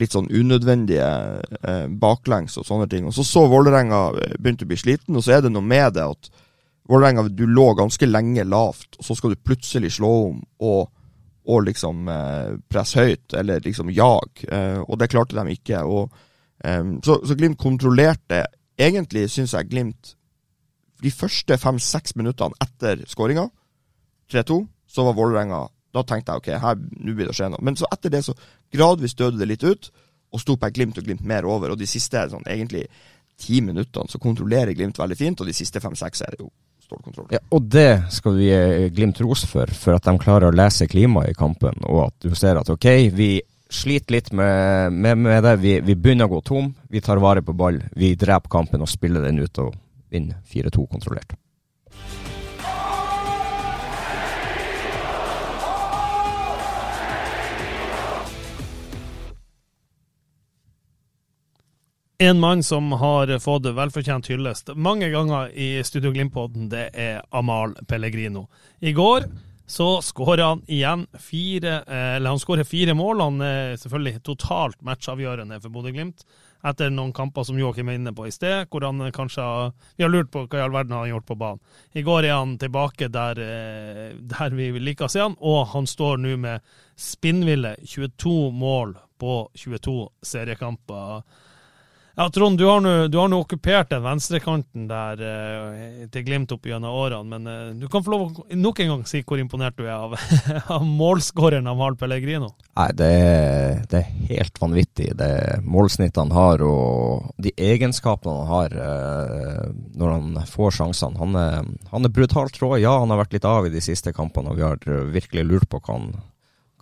[0.00, 1.08] litt sånn unødvendige
[1.62, 3.06] eh, baklengs og sånne ting.
[3.06, 5.94] Og så så Vålerenga eh, begynte å bli sliten, og så er det noe med
[5.98, 6.32] det at
[6.90, 10.90] Vålerenga, du lå ganske lenge lavt, og så skal du plutselig slå om og,
[11.48, 14.44] og liksom eh, presse høyt, eller liksom jag.
[14.50, 15.80] Eh, og det klarte de ikke.
[15.86, 16.26] Og,
[16.64, 18.42] eh, så, så Glimt kontrollerte
[18.78, 20.14] Egentlig syns jeg Glimt
[21.04, 23.48] de første fem-seks minuttene etter skåringa,
[24.32, 27.62] 3-2, så var Vålerenga Da tenkte jeg ok, her, nå blir det å skje noe.
[27.62, 28.32] Men så etter det så
[28.74, 29.90] gradvis døde det litt ut,
[30.34, 31.70] og sto på Glimt og Glimt mer over.
[31.70, 32.88] Og de siste sånn, egentlig
[33.38, 36.50] ti minuttene så kontrollerer Glimt veldig fint, og de siste fem-seks er det jo
[36.82, 37.28] stålkontroll.
[37.30, 40.90] Ja, og det skal vi gi Glimt ros for, for at de klarer å lese
[40.90, 43.36] klimaet i kampen, og at du ser at OK, vi
[43.74, 45.56] sliter litt med, med, med det.
[45.62, 46.74] Vi, vi, begynner å gå tom.
[46.88, 47.82] Vi tar vare på ball.
[47.98, 49.74] Vi dreper kampen og spiller den ut og
[50.14, 51.34] vinner 4-2 kontrollert.
[62.24, 67.74] En mann som har fått velfortjent hyllest mange ganger i Studio Glimt-podden, det er Amal
[67.90, 68.46] Pellegrino.
[68.80, 69.26] I går
[69.66, 73.22] så skårer han igjen fire Eller han skårer fire mål.
[73.24, 76.26] Han er selvfølgelig totalt matchavgjørende for Bodø-Glimt.
[76.64, 80.04] Etter noen kamper som Joakim er inne på i sted, hvor han kanskje har, Vi
[80.04, 81.60] har lurt på hva i all verden han har gjort på banen.
[81.92, 85.86] I går er han tilbake der, eh, der vi liker å se han, og han
[85.86, 86.60] står nå med
[86.96, 91.22] spinnville 22 mål på 22 seriekamper.
[92.16, 92.66] Ja, Trond, du
[93.18, 97.88] har nå okkupert den venstrekanten der eh, til Glimt opp gjennom årene, men eh, du
[97.90, 100.14] kan få lov å nok en gang si hvor imponert du er av,
[100.76, 102.52] av målskåreren av Mal Pellegrino.
[102.78, 105.32] Nei, det er, det er helt vanvittig, det
[105.66, 109.66] målsnittet han har og de egenskapene han har eh,
[109.98, 111.18] når han får sjansene.
[111.18, 112.76] Han er, han er brutalt rå.
[112.78, 115.48] Ja, han har vært litt av i de siste kampene, og vi har eh, virkelig
[115.50, 116.14] lurt på hva han,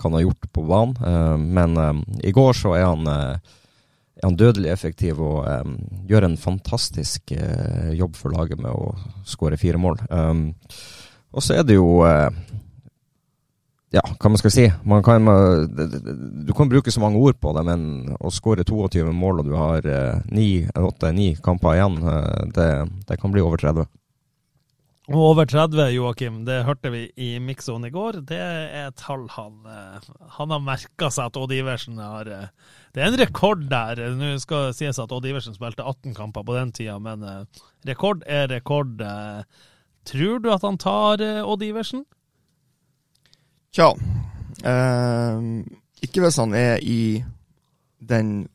[0.03, 0.97] kan ha gjort på banen.
[1.01, 3.09] Eh, men eh, i går så er han
[4.23, 8.93] er han dødelig effektiv og um, gjør en fantastisk uh, jobb for laget med å
[9.27, 9.99] skåre fire mål.
[10.11, 10.53] Um,
[11.35, 12.31] og så er det jo uh,
[13.93, 14.63] Ja, hva man skal si.
[14.89, 19.11] Man kan, uh, du kan bruke så mange ord på det, men å skåre 22
[19.11, 21.99] mål og du har åtte-ni kamper igjen,
[22.55, 22.69] det,
[23.09, 23.91] det, kan bli over 30.
[25.11, 28.23] Og over 30, Joakim, det hørte vi i Mikson i går.
[28.31, 29.67] Det er tall han,
[30.39, 32.31] han har merka seg at Odd Iversen har
[32.93, 34.01] det er en rekord der.
[34.19, 37.69] Nå skal det sies at Odd Iversen spilte 18 kamper på den tida, men uh,
[37.89, 39.01] rekord er rekord.
[39.01, 39.45] Uh,
[40.09, 42.05] tror du at han tar uh, Odd Iversen?
[43.73, 43.87] Tja
[46.05, 47.23] Ikke hvis han er i
[47.97, 48.49] den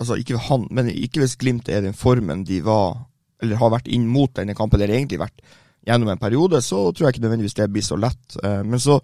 [0.00, 2.94] Altså, ikke han, men ikke hvis Glimt er i den formen de var,
[3.42, 5.42] eller har vært inn mot denne kampen, eller egentlig vært
[5.84, 8.38] gjennom en periode, så tror jeg ikke nødvendigvis det blir så lett.
[8.64, 8.96] men så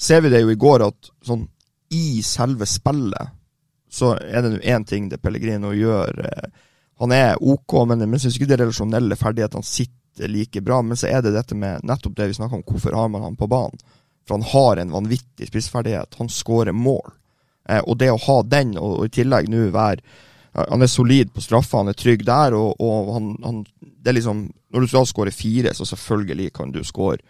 [0.00, 1.44] ser vi det jo i går at sånn
[1.92, 3.34] i selve spillet
[3.90, 6.24] så er det én ting det Pellegrino gjør.
[6.24, 6.50] Eh,
[6.98, 10.80] han er OK, men jeg syns ikke de relasjonelle ferdighetene sitter like bra.
[10.82, 13.38] Men så er det dette med nettopp det vi snakker om, hvorfor har man han
[13.38, 13.78] på banen?
[14.26, 16.18] For han har en vanvittig spissferdighet.
[16.18, 17.14] Han skårer mål.
[17.68, 20.26] Eh, og det å ha den, og, i tillegg nå være
[20.58, 24.16] Han er solid på straffa, han er trygg der, og, og han, han, Det er
[24.16, 24.40] liksom
[24.72, 27.20] Når du skal skåre fire, så selvfølgelig kan du skåre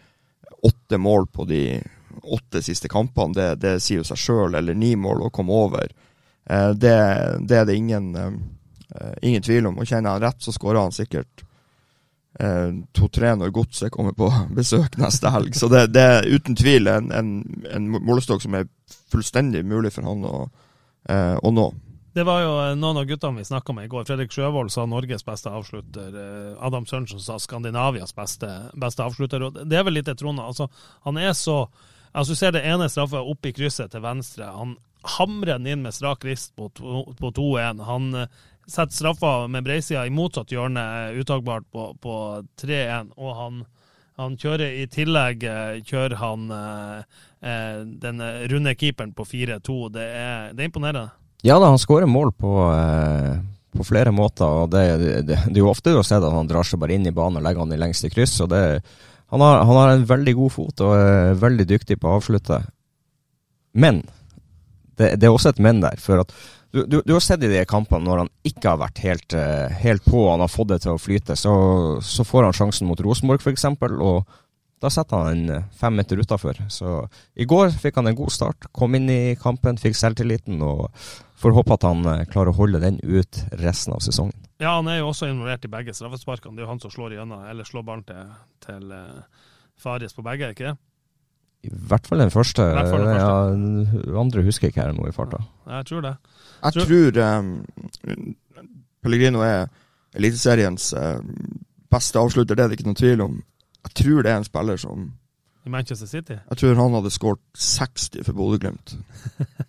[0.62, 1.62] åtte mål på de
[2.22, 3.34] åtte siste kampene.
[3.34, 4.56] Det, det sier jo seg sjøl.
[4.58, 5.92] Eller ni mål og komme over.
[6.48, 6.96] Eh, det,
[7.40, 9.78] det, er det ingen, eh, ingen tvil om.
[9.78, 11.44] Og kjenner han rett, så skårer han sikkert
[12.40, 15.58] eh, to-tre når godset kommer på besøk neste helg.
[15.58, 17.34] Så det, det er uten tvil en, en,
[17.74, 18.70] en målestokk som er
[19.12, 20.48] fullstendig mulig for han å,
[21.08, 21.66] å nå.
[22.16, 24.06] Det var jo noen av guttene vi snakka med i går.
[24.08, 26.16] Fredrik Sjøvold sa Norges beste avslutter.
[26.64, 28.48] Adam Sørensen sa Skandinavias beste,
[28.80, 29.44] beste avslutter.
[29.46, 30.66] Og det er vel litt det Trond altså,
[31.06, 31.60] Han er så
[32.16, 34.48] Altså, Du ser det ene straffa opp i krysset til venstre.
[34.48, 37.82] Han hamrer den inn med strak rist på 2-1.
[37.86, 38.30] Han eh,
[38.66, 40.84] setter straffa med breisida i motsatt hjørne,
[41.18, 42.14] uttakbart på, på
[42.60, 43.12] 3-1.
[43.16, 43.60] Og han,
[44.20, 49.78] han, kjører i tillegg eh, kjører han eh, den runde keeperen på 4-2.
[49.94, 50.08] Det,
[50.52, 51.08] det, er imponerende.
[51.46, 53.36] Ja da, han skårer mål på, eh,
[53.76, 54.64] på flere måter.
[54.64, 57.06] og det, det, det, er jo ofte å se at han drar seg bare inn
[57.06, 58.40] i banen og legger han i lengste kryss.
[58.44, 58.64] og det
[59.28, 62.62] han har, han har en veldig god fot og er veldig dyktig på å avslutte.
[63.76, 64.00] Men
[64.98, 66.00] det, det, er også et men der.
[66.02, 66.34] for at
[66.70, 69.70] du, du, du har sett i de kampene når han ikke har vært helt, uh,
[69.80, 71.54] helt på, han har fått det til å flyte, så,
[72.04, 73.64] så får han sjansen mot Rosenborg f.eks.,
[73.96, 74.28] og
[74.78, 76.54] da setter han en eh, fem meter utafor.
[76.70, 77.00] Så
[77.34, 80.92] i går fikk han en god start, kom inn i kampen, fikk selvtilliten, og
[81.42, 84.36] får håpe at han uh, klarer å holde den ut resten av sesongen.
[84.62, 86.54] Ja, han er jo også involvert i begge straffesparkene.
[86.54, 88.30] Det er jo han som slår igjennom, eller slår ballen til,
[88.62, 88.94] til
[89.82, 90.76] Fares på begge, ikke det?
[91.66, 92.62] I hvert fall den første.
[92.62, 94.10] Fall den første.
[94.12, 95.40] Ja, andre husker jeg ikke her nå i farta.
[95.66, 96.14] Ja, jeg tror det.
[96.62, 98.36] Jeg tror, tror um,
[99.02, 99.66] Pellegrino er
[100.14, 101.18] Eliteseriens uh,
[101.90, 103.40] beste avslutter, det er det ikke noen tvil om.
[103.88, 105.10] Jeg tror det er en spiller som
[105.66, 106.38] I Manchester City?
[106.38, 108.96] Jeg tror han hadde skåret 60 for Bodø-Glimt.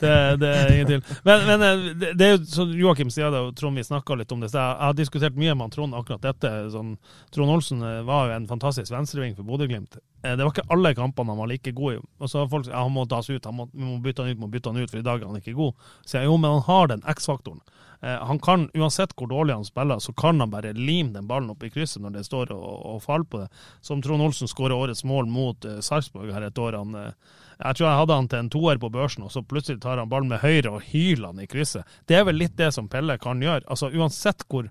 [0.00, 1.02] det, det er ingen tvil.
[1.24, 4.32] Men, men eh, det, er jo som Joakim sier det, og Trond, vi snakka litt
[4.34, 4.52] om det.
[4.52, 6.52] Så jeg, jeg har diskutert mye med Trond akkurat dette.
[6.74, 6.96] Sånn,
[7.34, 9.98] Trond Olsen eh, var jo en fantastisk venstreving for Bodø-Glimt.
[10.22, 12.02] Eh, Det var ikke alle kampene han var like god i.
[12.20, 14.34] Og så har folk sagt ja, han må tas ut, han må, må bytte han
[14.34, 15.88] ut, må bytte han ut, for i dag er han ikke god.
[16.04, 17.62] Så jeg, jo, men han har den X-faktoren.
[18.02, 21.62] Han kan, Uansett hvor dårlig han spiller, så kan han bare lime den ballen opp
[21.62, 23.60] i krysset når det står og, og faller på det.
[23.80, 26.74] Som Trond Olsen skårer årets mål mot uh, Sarpsborg her et år.
[26.80, 29.80] Han, eh, jeg tror jeg hadde han til en toer på børsen, og så plutselig
[29.82, 31.88] tar han ballen med høyre og hyler han i krysset.
[32.08, 33.64] Det er vel litt det som Pelle kan gjøre.
[33.70, 34.68] Altså Uansett hvor,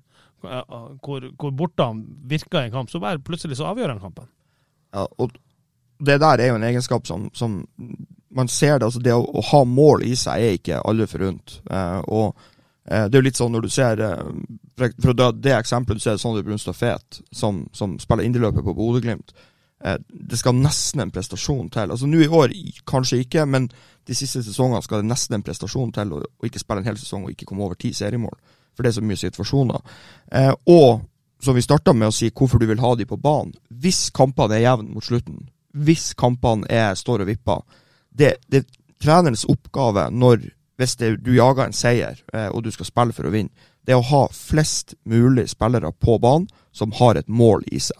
[0.47, 0.75] eh,
[1.05, 4.29] hvor, hvor borte han virker i en kamp, så bare plutselig så avgjør han kampen.
[4.91, 5.37] Ja, og
[6.01, 7.61] det der er jo en egenskap som, som
[8.35, 8.85] man ser det.
[8.85, 11.59] altså Det å, å ha mål i seg er ikke alle forunt.
[11.69, 12.33] Eh, og
[12.85, 14.25] eh, det er jo litt sånn når du ser eh,
[14.97, 18.75] For å dra det eksempelet du ser Sondre Brunstad Fet, som, som spiller indreløper på
[18.77, 19.35] Bodø-Glimt.
[19.83, 21.91] Eh, det skal nesten en prestasjon til.
[21.91, 22.53] Altså Nå i år
[22.87, 23.69] kanskje ikke, men
[24.07, 27.25] de siste sesongene skal det nesten en prestasjon til å, ikke spille en hel sesong
[27.25, 28.37] og ikke komme over ti seriemål.
[28.75, 29.95] For det er så mye situasjoner.
[30.31, 31.01] Eh, og
[31.41, 33.55] som vi starta med å si, hvorfor du vil ha de på banen.
[33.81, 37.61] Hvis kampene er jevne mot slutten, hvis kampene er, står og vipper
[38.11, 38.65] Det, det er
[38.99, 43.29] trenerens oppgave når hvis det, du jager en seier eh, og du skal spille for
[43.29, 43.53] å vinne,
[43.85, 47.97] det er å ha flest mulig spillere på banen som har et mål i seg.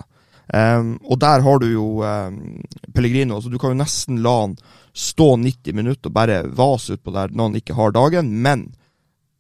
[0.54, 2.62] Ehm, og der har du jo um,
[2.94, 3.42] Pellegrino.
[3.42, 4.56] så du kan jo nesten la han
[4.94, 8.72] stå 90 minutter og bare vase utpå der når han ikke har dagen, men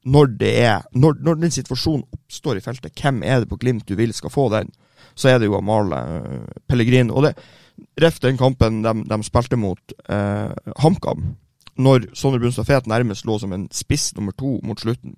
[0.05, 3.87] når det er når, når den situasjonen oppstår i feltet, hvem er det på Glimt
[3.87, 4.71] du vil skal få den?
[5.15, 7.15] Så er det jo Amale uh, Pellegrino.
[7.15, 7.35] Og det
[7.97, 10.51] Ref den kampen de, de spilte mot uh,
[10.83, 11.31] HamKam,
[11.81, 15.15] når Sondre Brunstad Fet nærmest lå som en spiss nummer to mot slutten,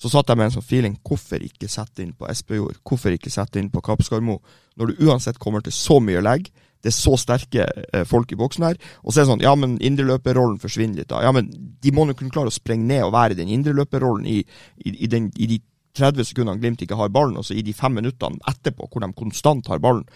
[0.00, 2.78] så satt jeg med en sånn feeling hvorfor ikke sette inn på Espejord?
[2.86, 4.38] Hvorfor ikke sette inn på Kappskarmo?
[4.80, 6.48] Når du uansett kommer til så mye legg,
[6.80, 9.52] det er så sterke eh, folk i boksen her, og så er det sånn Ja,
[9.58, 11.20] men indreløperrollen forsvinner litt, da.
[11.26, 14.38] Ja, men de må nå kunne klare å sprenge ned og være den indreløperrollen i,
[14.80, 15.60] i, i, den, i de
[15.98, 19.10] 30 sekundene Glimt ikke har ballen, og så i de fem minuttene etterpå, hvor de
[19.18, 20.06] konstant har ballen,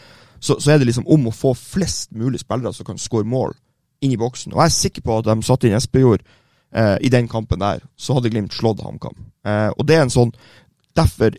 [0.41, 3.53] så, så er det liksom om å få flest mulig spillere som kan skåre mål
[4.05, 4.53] inn i boksen.
[4.55, 6.25] Og jeg er sikker på at de satte inn Espejord
[6.75, 9.17] eh, i den kampen der, så hadde Glimt slått HamKam.
[9.47, 10.35] Eh, og det er en sånn
[10.95, 11.35] Derfor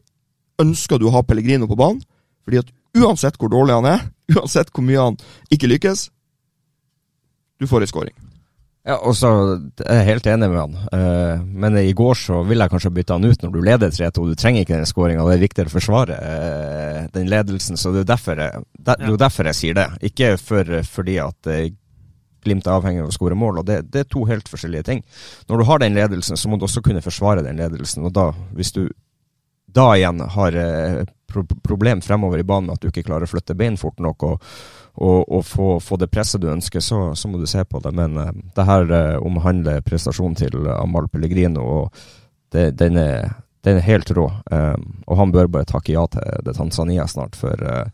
[0.60, 2.02] ønsker du å ha Pellegrino på banen,
[2.44, 4.02] fordi at uansett hvor dårlig han er,
[4.36, 6.10] uansett hvor mye han ikke lykkes,
[7.64, 8.16] du får ei scoring.
[8.86, 9.30] Ja, og så
[9.82, 10.76] er jeg helt enig med han.
[10.94, 14.28] Uh, men i går så ville jeg kanskje bytte han ut når du leder 3-2.
[14.30, 17.80] Du trenger ikke den skåringa, det er viktigere å forsvare uh, den ledelsen.
[17.82, 19.88] Så det er derfor jeg, det, det er jo derfor jeg sier det.
[20.12, 21.72] Ikke for, fordi at eh,
[22.46, 23.60] Glimt er avhengig av å skåre mål.
[23.62, 25.04] og det, det er to helt forskjellige ting.
[25.50, 28.06] Når du har den ledelsen, så må du også kunne forsvare den ledelsen.
[28.06, 28.86] og da, hvis du
[29.76, 33.58] da igjen har eh, pro problem fremover i banen at du ikke klarer å flytte
[33.60, 34.44] bein fort nok og,
[34.96, 37.92] og, og få, få, det presset du ønsker, så, så, må du se på det.
[37.96, 42.06] Men eh, det her eh, omhandler prestasjonen til Amal Pellegrino, og
[42.56, 43.34] det, den, er,
[43.66, 44.26] den, er, helt rå.
[44.52, 47.90] Um, og han bør bare takke ja til det Tanzania snart, for uh,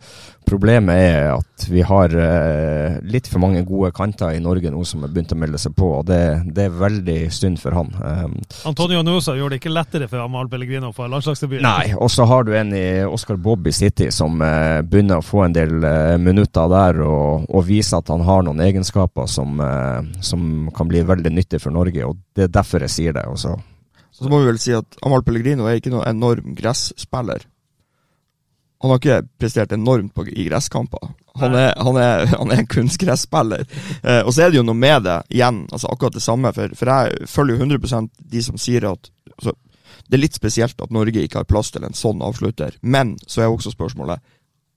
[0.47, 5.05] problemet er at vi har uh, litt for mange gode kanter i Norge nå som
[5.05, 7.93] har begynt å melde seg på, og det, det er veldig synd for han.
[8.03, 8.35] Um,
[8.67, 11.65] Antonio Nusa gjorde det ikke lettere for Amal Pellegrino på landslagsdebuten.
[11.65, 15.25] Nei, og så har du en i Oscar Bob i City som uh, begynner å
[15.25, 15.77] få en del
[16.21, 19.59] minutter der, og, og vise at han har noen egenskaper som,
[20.23, 23.25] som kan bli veldig nyttig for Norge, og det er derfor jeg sier det.
[23.31, 23.55] også.
[23.55, 23.70] Så
[24.29, 27.47] må vi vel si at Amal Pellegrino er ikke noen enorm gresspiller.
[28.81, 31.11] Han har ikke prestert enormt på, i gresskamper.
[31.37, 33.65] Han er, han er, han er en kunstgresspiller.
[34.01, 36.49] Eh, og så er det jo noe med det, igjen, altså akkurat det samme.
[36.55, 39.53] For, for jeg følger jo 100 de som sier at altså,
[40.09, 42.75] Det er litt spesielt at Norge ikke har plass til en sånn avslutter.
[42.81, 44.19] Men så er også spørsmålet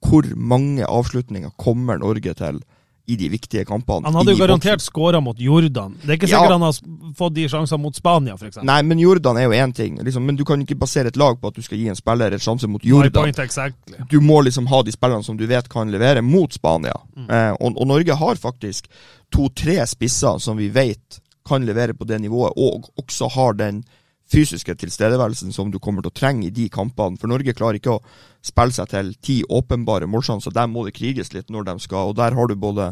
[0.05, 2.61] hvor mange avslutninger kommer Norge til
[3.05, 4.07] i de viktige kampene.
[4.07, 5.93] Han hadde jo garantert skåra mot Jordan.
[6.01, 6.55] Det er ikke sikkert ja.
[6.55, 6.77] han har
[7.17, 8.63] fått de sjansene mot Spania, f.eks.
[8.65, 9.99] Nei, men Jordan er jo én ting.
[10.01, 12.33] Liksom, men du kan ikke basere et lag på at du skal gi en spiller
[12.33, 13.29] en sjanse mot Jordan.
[13.29, 13.99] Exactly.
[14.09, 16.97] Du må liksom ha de spillerne som du vet kan levere mot Spania.
[17.13, 17.29] Mm.
[17.29, 18.89] Eh, og, og, Norge har faktisk
[19.33, 23.83] to-tre spisser som vi vet kan levere på det nivået, og også har den
[24.31, 27.19] fysiske tilstedeværelsen som du kommer til å trenge i de kampene.
[27.21, 28.01] For Norge klarer ikke å
[28.45, 30.53] spille seg til ti åpenbare målsjanser.
[30.55, 32.91] Der må det kriges litt når de skal, og der har du både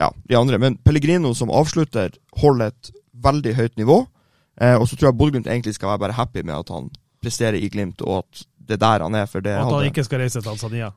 [0.00, 0.60] ja, de andre.
[0.62, 4.00] Men Pellegrino som avslutter, holder et veldig høyt nivå.
[4.60, 6.88] Eh, og så tror jeg Bodø-Glimt egentlig skal være bare happy med at han
[7.20, 9.28] presterer i Glimt, og at det er der han er.
[9.28, 9.92] For det og at han hadde...
[9.92, 10.90] ikke skal reise til Tanzania?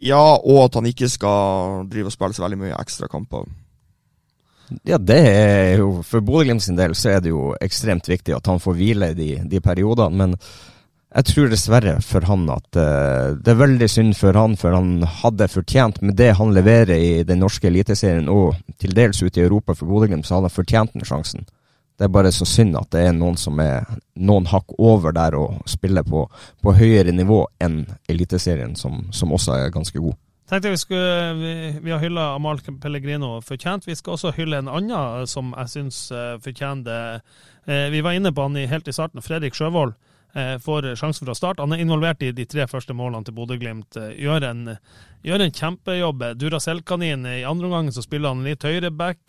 [0.00, 3.46] Ja, og at han ikke skal drive og spille så veldig mye ekstra kamper.
[4.86, 8.50] Ja, det er jo For Bodø-Glimt sin del så er det jo ekstremt viktig at
[8.50, 10.16] han får hvile i de, de periodene.
[10.16, 10.36] Men
[11.10, 15.02] jeg tror dessverre for han at uh, det er veldig synd for han, for han
[15.22, 19.46] hadde fortjent med det han leverer i den norske eliteserien og til dels ute i
[19.48, 21.48] Europa for Bodø-Glimt, så hadde han fortjent den sjansen.
[21.98, 23.84] Det er bare så synd at det er noen som er
[24.16, 26.22] noen hakk over der og spiller på,
[26.62, 30.16] på høyere nivå enn Eliteserien, som, som også er ganske god.
[30.50, 33.86] Tenkte Vi skulle, vi, vi har hylla Amal Pellegrino fortjent.
[33.86, 35.98] Vi skal også hylle en annen som jeg syns
[36.42, 37.02] fortjener det.
[37.94, 39.94] Vi var inne på han helt i starten, Fredrik Sjøvold.
[40.32, 41.58] Eh, får sjansen fra start.
[41.58, 43.96] Han er involvert i de tre første målene til Bodø-Glimt.
[43.98, 44.46] Eh, gjør,
[45.26, 46.22] gjør, en kjempejobb.
[46.38, 47.26] Duracell-kanin.
[47.26, 49.20] I andre omgang så spiller han litt høyre back,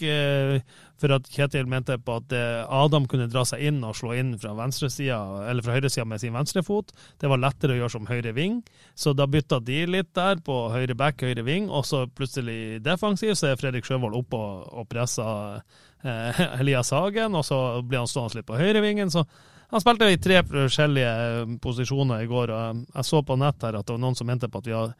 [1.02, 2.34] for at Kjetil mente på at
[2.70, 6.94] Adam kunne dra seg inn og slå inn fra eller fra høyresida med sin venstrefot.
[7.18, 8.62] Det var lettere å gjøre som høyre ving,
[8.94, 13.34] så da bytta de litt der på høyre back, høyre ving, og så plutselig defensiv,
[13.34, 15.64] så er Fredrik Sjøvold oppe og, og presser
[16.06, 19.10] eh, Elias Hagen, og så blir han stående litt på høyrevingen.
[19.10, 19.26] så
[19.72, 22.52] han spilte i tre forskjellige eh, posisjoner i går.
[22.52, 24.94] og Jeg så på nett her at det var noen som mente på at har,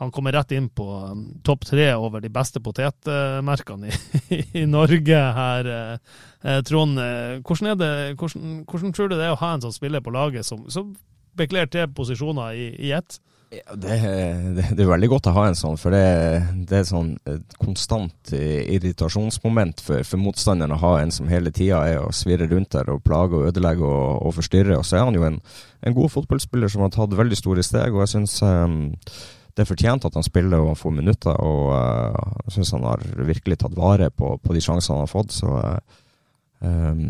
[0.00, 5.20] han kommer rett inn på um, topp tre over de beste potetmerkene i, i Norge
[5.38, 5.68] her.
[5.68, 9.76] Eh, Trond, eh, hvordan, det, hvordan, hvordan, tror du det er å ha en sånn
[9.76, 10.96] spiller på laget som, som
[11.36, 13.20] bekler tre posisjoner i, i ett?
[13.54, 13.94] Det,
[14.56, 16.02] det, det, er veldig godt å ha en sånn, for det,
[16.68, 21.82] det er sånn et konstant irritasjonsmoment for, for motstanderen å ha en som hele tida
[21.88, 24.78] er å svirrer rundt der og plage og ødelegge og, og forstyrre.
[24.78, 25.38] Og så er han jo en,
[25.82, 28.80] en, god fotballspiller som har tatt veldig store steg, og jeg syns um,
[29.54, 31.38] det er fortjent at han spiller og han får minutter.
[31.44, 35.14] Og uh, jeg syns han har virkelig tatt vare på, på de sjansene han har
[35.14, 35.36] fått.
[35.36, 36.02] så uh,
[36.64, 37.08] um,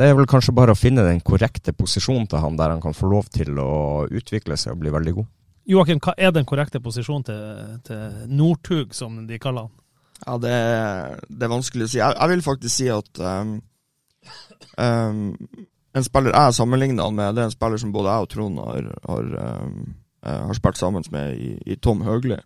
[0.00, 2.94] det er vel kanskje bare å finne den korrekte posisjonen til han, der han kan
[2.96, 5.28] få lov til å utvikle seg og bli veldig god.
[5.70, 9.74] Joakim, hva er den korrekte posisjonen til, til Northug, som de kaller han?
[10.20, 10.54] Ja, det,
[11.28, 12.00] det, er vanskelig å si.
[12.00, 13.54] Jeg, jeg vil faktisk si at um,
[14.76, 15.20] um,
[15.96, 18.60] en spiller jeg sammenligner han med, det er en spiller som både jeg og Trond
[18.64, 19.30] har, har,
[19.64, 19.76] um,
[20.26, 22.40] har spilt sammen med i, i Tom Høgli.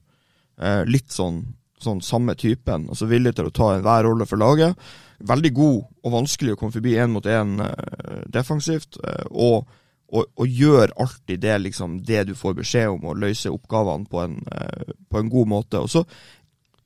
[0.61, 1.43] Uh, litt sånn,
[1.83, 2.87] sånn, samme typen.
[2.93, 4.79] altså Villig til å ta enhver rolle for laget.
[5.25, 9.01] Veldig god og vanskelig å komme forbi én mot én uh, defensivt.
[9.03, 9.81] Uh, og
[10.15, 14.23] og, og, gjør alltid det, liksom, det du får beskjed om, og løse oppgavene på
[14.23, 15.81] en, eh, på en, god måte.
[15.83, 16.05] Og så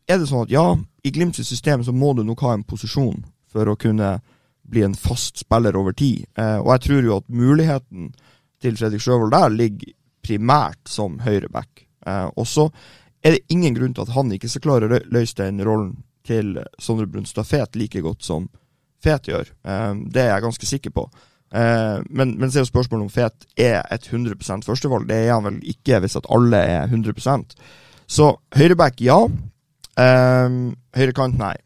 [0.08, 0.64] er det sånn at ja,
[1.04, 3.20] i Glimts system så må du nok ha en posisjon
[3.52, 4.18] for å kunne
[4.68, 6.24] bli en fast spiller over tid.
[6.40, 8.10] Eh, og jeg tror jo at muligheten
[8.62, 11.86] til Fredrik Sjøvold der ligger primært som høyreback.
[12.06, 12.68] Eh, og så
[13.24, 15.96] er det ingen grunn til at han ikke skal klare å løse den rollen
[16.28, 18.48] til Sondre Brunstad Fet like godt som
[19.04, 19.52] Fet gjør.
[19.64, 21.08] Eh, det er jeg ganske sikker på.
[21.48, 25.08] Uh, men, men, så er jo spørsmålet om Fet er et 100 førstevalg.
[25.08, 27.16] Det er han vel ikke hvis at alle er 100
[28.06, 29.22] Så høyreback, ja.
[29.98, 30.58] Eh,
[30.94, 31.56] høyrekant, nei.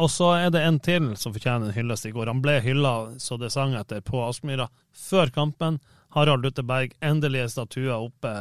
[0.00, 2.30] Og så er det en til som fortjener en hyllest i går.
[2.32, 5.78] Han ble hylla så det sang etter på Aspmyra før kampen.
[6.16, 8.32] Harald Lutteberg, endelige statuer oppe.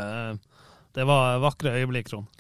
[0.96, 2.32] Det var vakre øyeblikk, Trond.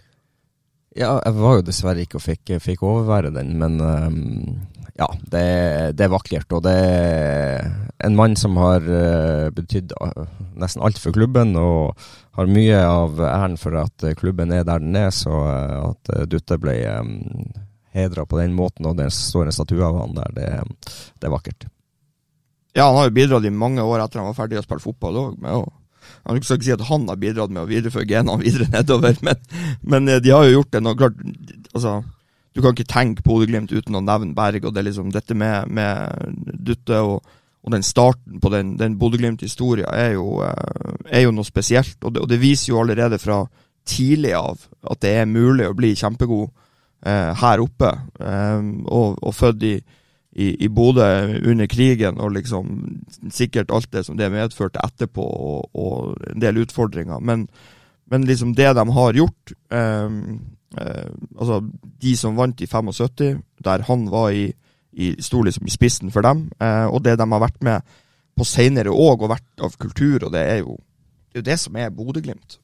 [0.97, 4.17] Ja, jeg var jo dessverre ikke og fikk, fikk overvære den, men um,
[4.97, 5.43] ja, det,
[5.99, 6.49] det, er vakkert.
[6.57, 7.67] Og det er
[8.07, 10.25] en mann som har uh, betydd uh,
[10.59, 11.93] nesten alt for klubben, og
[12.39, 15.13] har mye av æren for at klubben er der den er.
[15.13, 17.19] Så uh, at Dutte ble um,
[17.93, 20.49] hedra på den måten, og det står en statue av han der, det,
[20.89, 21.69] det, er vakkert.
[22.73, 25.21] Ja, han har jo bidratt i mange år etter han var ferdig å spille fotball
[25.21, 25.67] òg, med å
[26.25, 29.41] jeg skal ikke si at han har bidratt med å videreføre genene videre nedover, men,
[29.81, 30.83] men, eh, de har jo gjort det.
[30.85, 31.19] Nå, klart,
[31.73, 31.99] altså,
[32.55, 34.65] du kan ikke tenke Bodø-Glimt uten å nevne Berg.
[34.65, 39.91] og det liksom Dette med, med Dutte og, og, den starten på den, den Bodø-Glimt-historia
[39.93, 41.97] er, eh, er, jo noe spesielt.
[42.03, 43.43] Og det, og det, viser jo allerede fra
[43.89, 46.49] tidlig av at det er mulig å bli kjempegod
[47.05, 47.93] eh, her oppe.
[48.19, 49.77] Eh, og, og født i
[50.39, 51.07] i, i Bodø
[51.51, 52.69] under krigen, og liksom
[53.31, 57.19] sikkert alt det som det medførte etterpå, og, og en del utfordringer.
[57.19, 57.47] Men,
[58.07, 60.09] men, liksom det de har gjort eh,
[60.79, 61.61] eh, Altså,
[62.01, 64.51] de som vant i 75, der han var i,
[64.93, 67.97] i sto liksom i spissen for dem, eh, og det de har vært med
[68.37, 70.79] på seinere òg, og vært av kultur, og det er jo
[71.33, 72.57] det, er det som er Bodø-Glimt.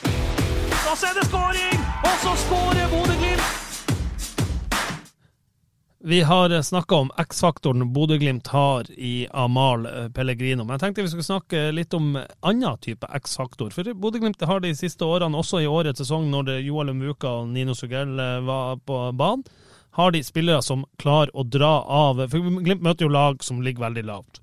[0.00, 1.80] Så er det skåring!
[2.08, 3.67] Og så skårer Bodø-Glimt!
[6.00, 10.62] Vi har snakka om X-faktoren Bodø-Glimt har i Amal eh, Pellegrino.
[10.64, 13.72] Men jeg tenkte vi skulle snakke litt om annen type X-faktor.
[13.74, 17.74] For Bodø-Glimt har de siste årene, også i årets sesong, når Joel Muka og Nino
[17.74, 19.42] Sugell eh, var på banen,
[19.98, 22.22] har de spillere som klarer å dra av.
[22.30, 24.38] For Glimt møter jo lag som ligger veldig lavt.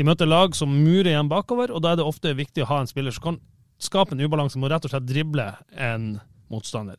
[0.00, 2.80] De møter lag som murer igjen bakover, og da er det ofte viktig å ha
[2.80, 3.42] en spiller som kan
[3.76, 6.14] skape en ubalanse med å rett og slett drible en
[6.48, 6.96] motstander.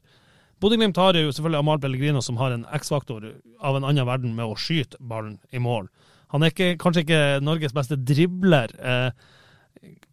[0.64, 3.28] Bodø-Glimt har jo selvfølgelig Amal Pellegrino, som har en X-faktor
[3.60, 5.90] av en annen verden med å skyte ballen i mål.
[6.34, 8.72] Han er ikke, kanskje ikke Norges beste dribler.
[8.80, 9.10] Eh,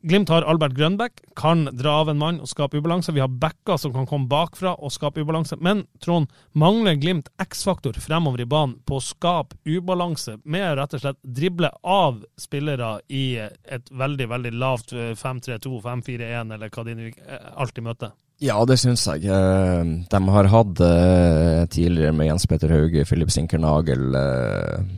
[0.03, 3.15] Glimt har Albert Grønbæk, kan dra av en mann og skape ubalanse.
[3.15, 5.57] Vi har backer som kan komme bakfra og skape ubalanse.
[5.63, 6.27] Men Trond,
[6.59, 11.21] mangler Glimt X-faktor fremover i banen på å skape ubalanse med å rett og slett
[11.23, 17.15] drible av spillere i et veldig, veldig lavt 5-3-2, 5-4-1, eller hva de
[17.55, 18.13] alltid møter?
[18.43, 19.29] Ja, det syns jeg.
[19.31, 24.89] Eh, de har hatt eh, tidligere med Jens Petter Hauge, Filip Sinkernagel, eh,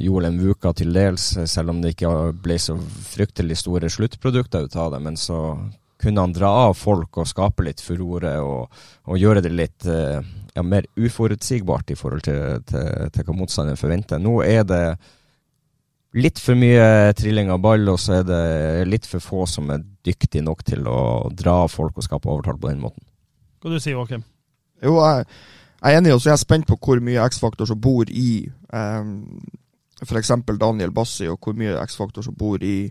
[0.00, 4.94] Joel Mvuka til dels, selv om det ikke ble så fryktelig store sluttprodukter ut av
[4.94, 5.02] det.
[5.04, 5.42] Men så
[6.00, 10.62] kunne han dra av folk og skape litt furore og, og gjøre det litt ja,
[10.64, 14.22] mer uforutsigbart i forhold til, til, til hva motstanderen forventer.
[14.24, 14.84] Nå er det
[16.18, 18.42] litt for mye trilling av ball, og så er det
[18.88, 22.70] litt for få som er dyktige nok til å dra folk og skape overtall på
[22.72, 23.04] den måten.
[23.60, 24.24] Hva du sier du, Joakim?
[24.82, 25.26] Jo, jeg,
[25.76, 28.48] jeg, er enig, og så er jeg spent på hvor mye X-faktor som bor i
[28.72, 29.40] um,
[30.02, 30.32] f.eks.
[30.58, 32.90] Daniel Bassi, og hvor mye X-faktor som bor i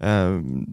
[0.00, 0.64] um,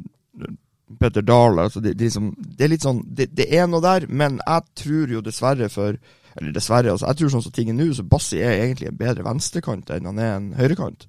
[1.00, 1.60] Petter Dahl.
[1.60, 4.78] Altså det, det, liksom, det, er litt sånn det, det, er noe der, men jeg
[4.86, 5.98] tror jo dessverre for
[6.36, 8.98] Eller dessverre, altså, jeg tror sånn som ting er nå, så Bassi er egentlig en
[9.00, 11.06] bedre venstrekant enn han er en høyrekant.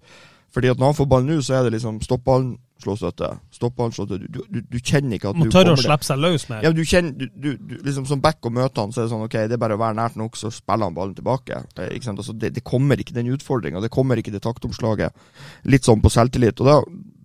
[0.57, 3.29] Fordi at når han får ballen nå, så er det liksom stopp ballen, slå støtte.
[3.53, 4.29] Stopp ballen, slå støtte.
[4.33, 6.63] Du, du, du, kjenner ikke at Må du tørre å slippe seg løs mer.
[6.65, 9.27] Ja, du kjenner, du, du, liksom Som back og møter han, så er det sånn
[9.27, 11.59] ok, det er bare å være nært nok, så spiller han ballen tilbake.
[11.77, 12.23] Eh, ikke sant?
[12.25, 15.29] Altså, det, det kommer ikke den utfordringa, det kommer ikke det taktomslaget.
[15.69, 16.65] Litt sånn på selvtillit.
[16.65, 16.79] Og da,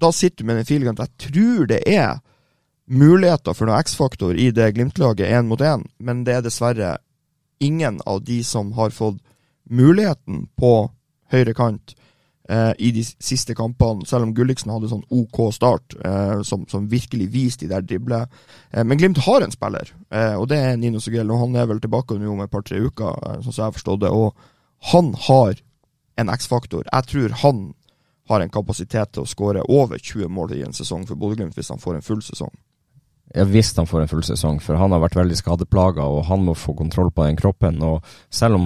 [0.03, 2.19] da sitter du med den feelingen at jeg tror det er
[2.91, 6.97] muligheter for noe X-faktor i det Glimt-laget én mot én, men det er dessverre
[7.63, 9.23] ingen av de som har fått
[9.71, 10.75] muligheten på
[11.31, 11.95] høyre kant
[12.49, 16.87] eh, i de siste kampene, selv om Gulliksen hadde sånn OK start, eh, som, som,
[16.91, 18.23] virkelig viste de der drible.
[18.71, 21.31] Eh, men Glimt har en spiller, eh, og det er Nino Sugell.
[21.31, 23.77] Og han er vel tilbake nå om et par-tre uker, eh, sånn som jeg har
[23.77, 24.11] forstått det.
[24.15, 24.33] Og
[24.93, 25.61] han har
[26.21, 26.87] en X-faktor.
[26.87, 27.63] Jeg tror han
[28.31, 31.71] har en kapasitet til å skåre over 20 mål i en sesong for Bodø-Glimt hvis
[31.73, 32.51] han får en full sesong.
[33.31, 36.43] Ja, Hvis han får en full sesong, for han har vært veldig skadeplaga, og han
[36.43, 37.81] må få kontroll på den kroppen.
[37.81, 38.65] og Selv om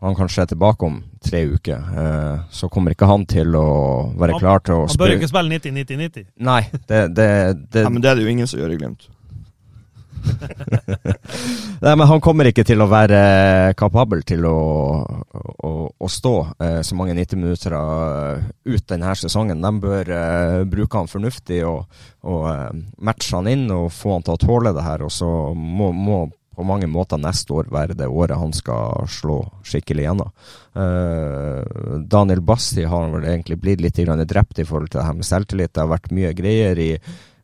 [0.00, 3.68] han kanskje er tilbake om tre uker, eh, så kommer ikke han til å
[4.18, 4.98] være klar til å spille.
[4.98, 6.28] Han bør ikke spille 90-90-90.
[6.48, 7.32] Nei, det, det,
[7.70, 7.82] det...
[7.86, 9.10] Nei, Men det er det jo ingen som gjør i Glimt.
[11.82, 14.58] Nei, men han kommer ikke til å være kapabel til å,
[15.02, 19.62] å, å stå eh, så mange 90 minutter uh, ut denne sesongen.
[19.62, 21.88] De bør uh, bruke han fornuftig og,
[22.22, 22.70] og uh,
[23.02, 25.06] matche han inn og få han til å tåle det her.
[25.06, 26.24] Og så må, må
[26.66, 30.32] mange måter neste år være det året han skal slå skikkelig gjennom.
[30.76, 35.28] Uh, Daniel Basti har vel egentlig blitt litt drept i forhold til det her med
[35.28, 35.74] selvtillit.
[35.74, 36.90] Det har vært mye greier i,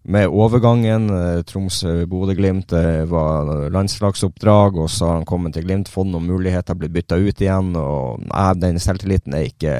[0.08, 1.10] med overgangen.
[1.10, 6.78] Uh, Tromsø-Bodø-Glimt uh, var landslagsoppdrag, og så har han kommet til Glimt, fått noen muligheter,
[6.78, 7.74] blitt bytta ut igjen.
[7.76, 9.78] og uh, Den selvtilliten er ikke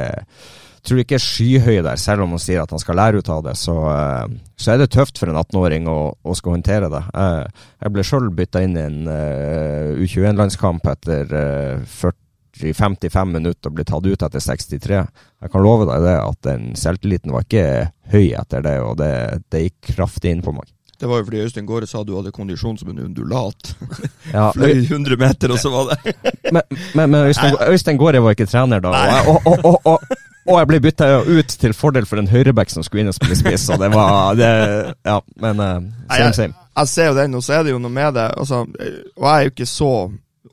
[0.89, 3.43] tror ikke er skyhøy der, selv om han sier at han skal lære ut av
[3.47, 3.55] det.
[3.61, 4.24] Så, uh,
[4.59, 7.03] så er det tøft for en 18-åring å, å, skal håndtere det.
[7.14, 11.30] Uh, jeg ble sjøl bytta inn i en eh, U21-landskamp etter
[11.86, 15.05] 40-55 minutter og ble tatt ut etter 63.
[15.45, 17.68] Jeg kan love deg det at den selvtilliten var ikke
[18.11, 19.12] høy etter det, og det,
[19.53, 20.66] det gikk kraftig inn på meg.
[20.99, 23.74] Det var jo fordi Øystein Gaare sa du hadde kondisjon som en undulat.
[24.34, 26.14] Ja, Fløy 100 meter, og så var det
[26.53, 26.62] Men,
[26.95, 28.91] men, men Øystein, Øystein Gaare var ikke trener da.
[29.30, 30.03] Og, og, og,
[30.49, 33.36] og, jeg ble bytta ut til fordel for en høyreback som skulle inn og spille
[33.38, 34.49] spiss, og det var det,
[35.07, 36.55] Ja, men same, same.
[36.55, 38.26] Jeg, jeg, ser jo den, og så er det jo noe med det.
[38.40, 39.92] Altså, og jeg er jo ikke så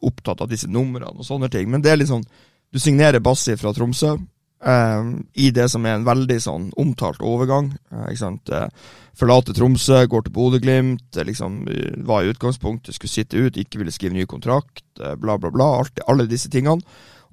[0.05, 2.25] opptatt av disse numrene og sånne ting, men det er sånn
[2.73, 4.17] Du signerer Bassi fra Tromsø
[4.65, 7.71] um, i det som er en veldig sånn omtalt overgang.
[7.93, 8.51] Uh, ikke sant?
[8.51, 8.67] Uh,
[9.15, 11.61] forlater Tromsø, går til Bodø-Glimt, liksom,
[12.07, 15.69] var i utgangspunktet skulle sitte ut, ikke ville skrive ny kontrakt, bla, bla, bla.
[15.79, 16.83] Alt, alle disse tingene.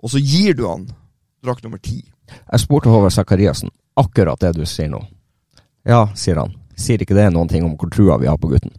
[0.02, 0.86] Og så gir du han
[1.42, 2.04] drakt nummer ti.
[2.30, 5.02] Jeg spurte Håvard Sakariassen akkurat det du sier nå.
[5.88, 6.54] Ja, sier han.
[6.78, 8.72] Sier ikke det noen ting om hvor trua vi har på gutten?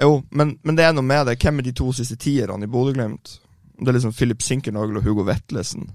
[0.00, 1.36] Jo, men, men, det er noe med det.
[1.42, 3.34] Hvem er de to siste tierne i Bodø-Glimt?
[3.80, 5.90] Det er liksom Philip Sinkernagel og Hugo Vetlesen,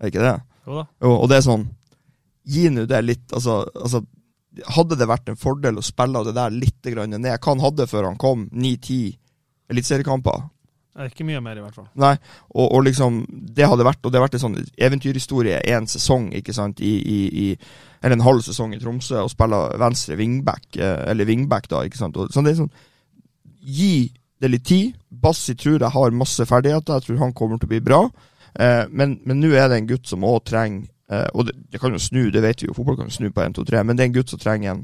[0.00, 0.38] er ikke det?
[0.68, 0.86] Jo da.
[1.02, 1.68] Jo, og det er sånn
[2.50, 4.02] Gi nå det litt altså, altså,
[4.74, 7.26] Hadde det vært en fordel å spille det der litt ned?
[7.30, 8.46] Hva han hadde før han kom?
[8.52, 9.14] Ni-ti
[9.70, 10.42] eliteseriekamper?
[11.06, 11.86] Ikke mye mer, i hvert fall.
[12.02, 12.16] Nei,
[12.50, 16.32] og, og, liksom Det hadde vært Og det har vært en sånn eventyrhistorie én sesong,
[16.34, 20.66] ikke sant, i, i, i, eller en halv sesong i Tromsø, og spille venstre wingback,
[20.76, 22.18] eh, eller wingback, da, ikke sant.
[22.18, 22.72] Og, sånn, det er sånn
[23.60, 24.10] Gi
[24.40, 24.94] det litt tid.
[25.08, 28.00] Bassi tror jeg har masse ferdigheter, jeg tror han kommer til å bli bra.
[28.58, 31.92] Eh, men nå er det en gutt som òg trenger eh, Og det, det, kan
[31.94, 33.94] jo snu, det vet vi jo, fotball kan jo snu på 1, 2, 3, men
[33.94, 34.80] det er en gutt som trenger en,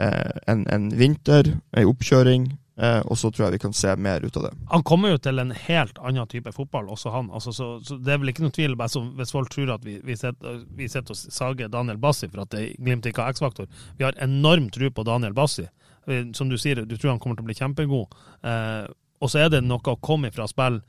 [0.00, 2.46] eh, en, en vinter, ei oppkjøring,
[2.80, 4.50] og så tror jeg vi kan se mer ut av det.
[4.70, 7.28] Han kommer jo til en helt annen type fotball, også han.
[7.30, 9.84] Altså, så, så, Det er vel ikke noe tvil bare så, hvis folk tror at
[9.84, 13.68] vi, vi, sitter, vi og sager Daniel Bassi for at Glimt ikke har X-faktor.
[13.98, 15.66] Vi har enorm tro på Daniel Bassi.
[16.06, 18.16] Eh, som du sier, du tror han kommer til å bli kjempegod.
[18.42, 18.84] Eh,
[19.22, 20.80] og så er det noe å komme fra spill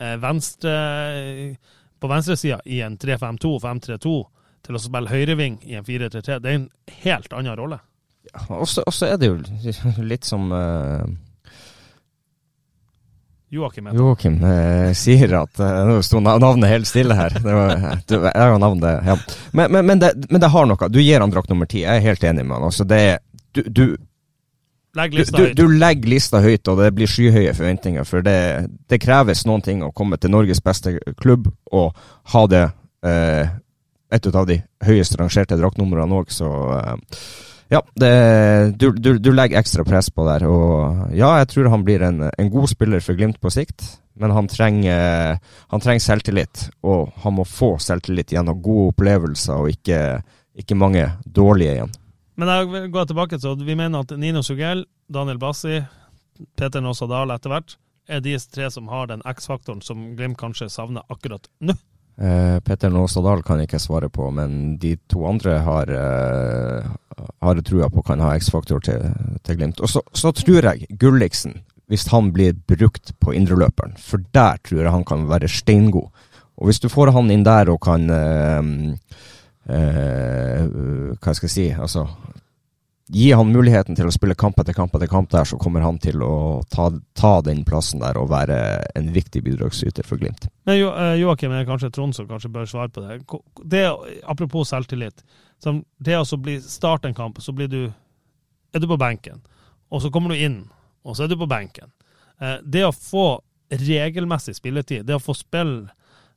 [0.00, 0.76] eh, venstre,
[2.00, 4.14] på venstresida i en 3-5-2, 5-3-2,
[4.62, 6.38] til å spille høyreving i en 4-3-3.
[6.38, 6.70] Det er en
[7.02, 7.82] helt annen rolle.
[8.30, 9.42] Ja, og så er det jo
[10.06, 11.02] litt som uh
[13.52, 17.34] Joakim Joakim eh, sier at eh, Nå sto navnet helt stille her.
[17.36, 17.74] Det var,
[18.08, 19.16] du, jeg har navnet, ja.
[19.52, 20.88] Men, men, men, det, men, det, har noe.
[20.88, 21.82] Du gir han drakt nummer ti.
[21.84, 22.70] Jeg er helt enig med han.
[22.70, 23.02] Altså, det,
[23.52, 23.84] du, du,
[24.96, 28.08] Legg lista du, du, legger lista høyt, og det blir skyhøye forventninger.
[28.08, 28.38] For det,
[28.92, 31.96] det, kreves noen ting å komme til Norges beste klubb og
[32.32, 32.66] ha det
[33.08, 33.52] eh,
[34.12, 37.22] et av de høyest rangerte draktnumrene òg, så eh,
[37.72, 38.12] ja, det,
[38.76, 40.44] du, du, du, legger ekstra press på der.
[40.44, 43.86] Og ja, jeg tror han blir en, en god spiller for Glimt på sikt.
[44.20, 45.38] Men han trenger,
[45.72, 50.00] han trenger, selvtillit, og han må få selvtillit gjennom gode opplevelser, og ikke,
[50.60, 51.94] ikke mange dårlige igjen.
[52.36, 55.80] Men jeg går gå tilbake til Vi mener at Nino Sugell, Daniel Bassi,
[56.58, 60.68] Peter Nåsa Dahl etter hvert er de tre som har den X-faktoren som Glimt kanskje
[60.72, 61.76] savner akkurat nå.
[62.20, 66.90] Eh, Petter Nåstad kan jeg ikke svare på, men de to andre har, eh,
[67.40, 69.06] har trua på kan ha X-faktor til,
[69.42, 69.80] til, Glimt.
[69.80, 71.60] Og så, så, tror jeg Gulliksen,
[71.90, 76.10] hvis han blir brukt på indreløperen, for der tror jeg han kan være steingod.
[76.56, 78.66] Og hvis du får han inn der og kan øh,
[79.72, 80.66] øh,
[81.16, 82.06] Hva skal jeg si altså
[83.12, 85.98] gi han muligheten til å spille kamp etter kamp etter kamp der, så kommer han
[86.00, 86.88] til å ta,
[87.18, 88.56] ta den plassen der og være
[88.96, 90.46] en viktig bidragsyter for Glimt.
[90.68, 93.20] Men jo, eh, Joakim kanskje Trond som kanskje bør svare på det.
[93.68, 93.84] det
[94.24, 95.24] apropos selvtillit.
[95.98, 97.82] Det å bli starte en kamp, så blir du
[98.72, 99.42] er du på benken,
[99.92, 100.62] og så kommer du inn,
[101.04, 101.92] og så er du på benken.
[102.40, 103.26] Eh, det å få
[103.72, 105.92] regelmessig spilletid, det å få spille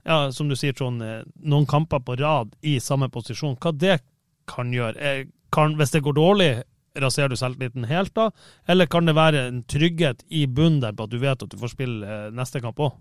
[0.05, 4.01] ja, som du sier, Trond, eh, noen kamper på rad i samme posisjon, hva det
[4.45, 5.25] kan gjøre?
[5.55, 6.51] kan, hvis det går dårlig,
[6.99, 8.29] raserer du selvtilliten helt da?
[8.67, 11.57] Eller kan det være en trygghet i bunnen der på at du vet at du
[11.59, 12.95] får spille eh, neste kamp òg?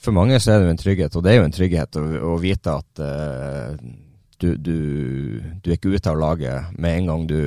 [0.00, 2.04] For mange så er det jo en trygghet, og det er jo en trygghet å,
[2.32, 3.74] å vite at uh,
[4.40, 4.76] du, du,
[5.60, 7.40] du, er ikke ute av laget med en gang du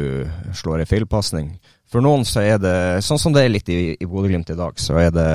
[0.54, 1.56] slår en feilpasning.
[1.89, 4.80] For noen så er det, sånn som det er litt i, i Bodø-Glimt i dag,
[4.82, 5.30] så er det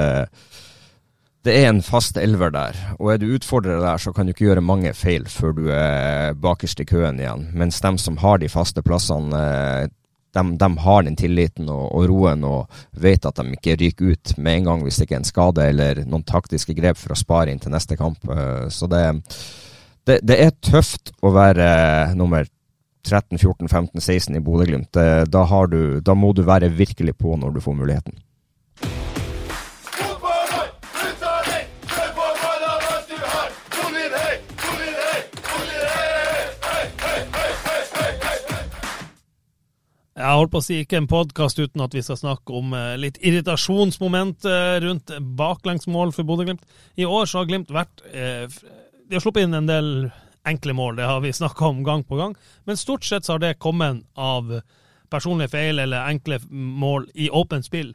[1.47, 4.49] det er en fast elver der, og er du utfordrer der, så kan du ikke
[4.49, 7.47] gjøre mange feil før du er bakerst i køen igjen.
[7.57, 9.45] Mens dem som har de faste plassene,
[10.35, 14.35] de, de har den tilliten og, og, roen og vet at de ikke ryker ut
[14.37, 17.19] med en gang hvis det ikke er en skade eller noen taktiske grep for å
[17.19, 18.29] spare inn til neste kamp.
[18.29, 19.05] Eh, så det,
[20.09, 21.69] det, det er tøft å være
[22.19, 22.49] nummer
[23.07, 24.93] 13, 14, 15, 16 i Bodø-Glimt.
[24.93, 25.45] Da,
[26.05, 28.19] da må du være virkelig på når du får muligheten.
[40.19, 42.97] Jeg holdt på å si ikke en podkast uten at vi skal snakke om eh,
[42.99, 46.65] litt irritasjonsmoment eh, rundt baklengsmål for Bodø-Glimt.
[46.99, 48.51] I år så har Glimt vært eh,
[49.09, 50.11] De har sluppet inn en del
[50.49, 52.37] enkle mål, det har vi snakka om gang på gang.
[52.69, 54.61] Men stort sett så har det kommet av
[55.09, 57.95] personlige feil eller enkle mål i åpent spill.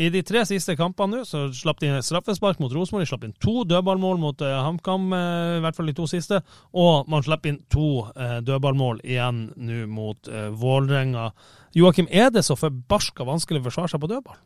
[0.00, 3.04] I de tre siste kampene nå så slapp de inn straffespark mot Rosenborg.
[3.04, 6.40] De slapp inn to dødballmål mot uh, HamKam, uh, i hvert fall de to siste.
[6.72, 11.28] Og man slapp inn to uh, dødballmål igjen nå mot uh, Vålerenga.
[11.76, 14.40] Joakim, er det så forbarska vanskelig å forsvare seg på dødball?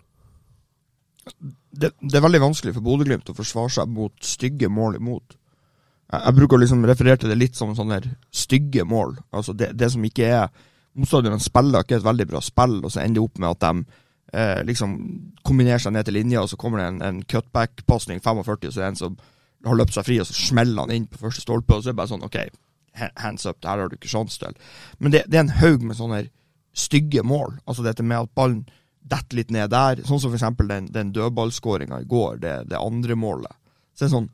[1.70, 5.38] Det, det, er veldig vanskelig for Bodø-Glimt å forsvare seg mot stygge mål imot.
[6.06, 7.98] Jeg, bruker å liksom referere til det litt som sånne
[8.30, 9.16] stygge mål.
[9.34, 10.48] Altså det, det som ikke er
[10.96, 13.98] Motstanderne spiller ikke et veldig bra spill, og så ender det opp med at de
[14.32, 14.94] eh, liksom
[15.44, 18.80] kombinerer seg ned til linja, og så kommer det en, en cutback-pasning 45, og så
[18.80, 19.18] er det en som
[19.66, 21.96] har løpt seg fri, og så smeller han inn på første stolpe, og så er
[21.96, 22.38] det bare sånn OK,
[23.20, 24.56] hands up, det her har du ikke sjanse til.
[24.98, 26.22] Men det, det, er en haug med sånne
[26.76, 27.58] stygge mål.
[27.68, 28.64] Altså dette med at ballen
[29.06, 30.48] detter litt ned der, sånn som f.eks.
[30.64, 33.52] den, den dødballskåringa i går, det, det andre målet.
[33.92, 34.32] Så det er sånn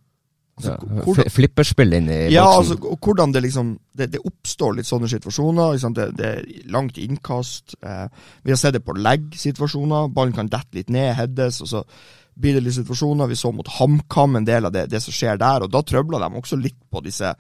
[0.53, 2.77] Altså, ja, Flipperspill inn i ja, boksen.
[2.77, 5.73] Altså, hvordan det liksom det, det, oppstår litt sånne situasjoner.
[5.77, 7.77] Liksom det, det, er langt innkast.
[7.81, 8.05] Eh,
[8.45, 10.11] vi har sett det på leg-situasjoner.
[10.13, 11.83] Ballen kan dette litt ned, heades, og så
[12.35, 13.31] blir det litt situasjoner.
[13.33, 16.21] Vi så mot HamKam en del av det, det som skjer der, og da trøbla
[16.23, 17.33] de også litt på disse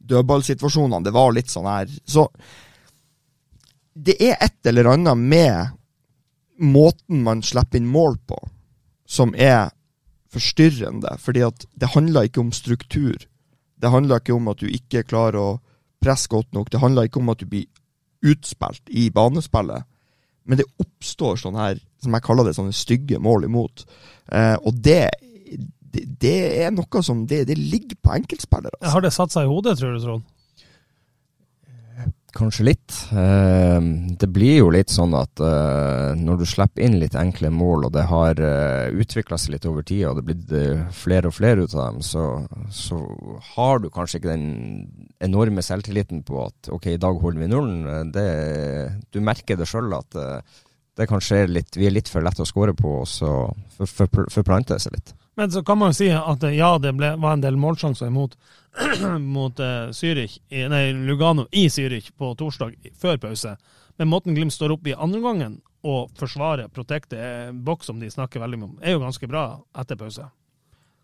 [0.00, 1.04] dødballsituasjonene.
[1.04, 2.24] Det var litt sånn her Så
[4.00, 5.76] det er et eller annet med
[6.60, 8.38] måten man slipper inn mål på,
[9.08, 9.72] som er
[10.30, 11.16] forstyrrende.
[11.18, 13.16] fordi at det handler ikke om struktur.
[13.80, 15.60] Det handler ikke om at du ikke klarer å
[16.00, 16.70] presse godt nok.
[16.70, 17.66] Det handler ikke om at du blir
[18.22, 19.84] utspilt i banespillet.
[20.44, 23.84] men det oppstår sånn her, som jeg kaller det, sånne stygge mål imot.
[24.32, 25.10] Eh, og det,
[25.78, 28.72] det, det er noe som Det, det ligger på enkeltspillere.
[28.80, 28.92] Altså.
[28.94, 30.24] Har det satt seg i hodet, tror du, Trond?
[32.36, 32.94] Kanskje litt.
[33.10, 33.78] Eh,
[34.20, 37.94] det blir jo litt sånn at eh, når du slipper inn litt enkle mål, og
[37.96, 41.66] det har uh, utvikla seg litt over tid, og det er blitt flere og flere
[41.66, 42.24] ut av dem, så,
[42.74, 43.00] så,
[43.54, 48.12] har du kanskje ikke den enorme selvtilliten på at ok, i dag holder vi nullen.
[48.14, 48.26] Det,
[49.10, 50.18] du merker det sjøl at
[51.00, 53.32] det kanskje er litt, vi er litt for lette å score på, og så
[53.80, 55.14] forplanter det seg litt.
[55.38, 58.36] Men så kan man jo si at ja, det ble, var en del målsjanser imot
[59.36, 63.56] mot uh, Zürich, nei, Lugano i Zürich på torsdag før pause.
[63.96, 65.56] Men måten Glimt står opp i andre gangen
[65.86, 69.44] og forsvarer Protecte, eh, boks som de snakker veldig om, er jo ganske bra
[69.80, 70.28] etter pause.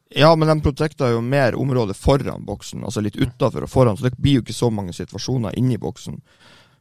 [0.09, 4.07] Ja, men de protekter jo mer området foran boksen, altså litt utafor og foran, så
[4.07, 6.21] det blir jo ikke så mange situasjoner inni boksen.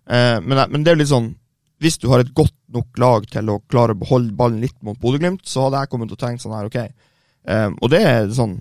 [0.06, 1.32] Eh, men, men, det er litt sånn
[1.82, 5.00] Hvis du har et godt nok lag til å klare å beholde ballen litt mot
[5.02, 6.78] Bodø-Glimt, så hadde jeg kommet til å tenke sånn her, OK.
[7.48, 8.60] Eh, og det er sånn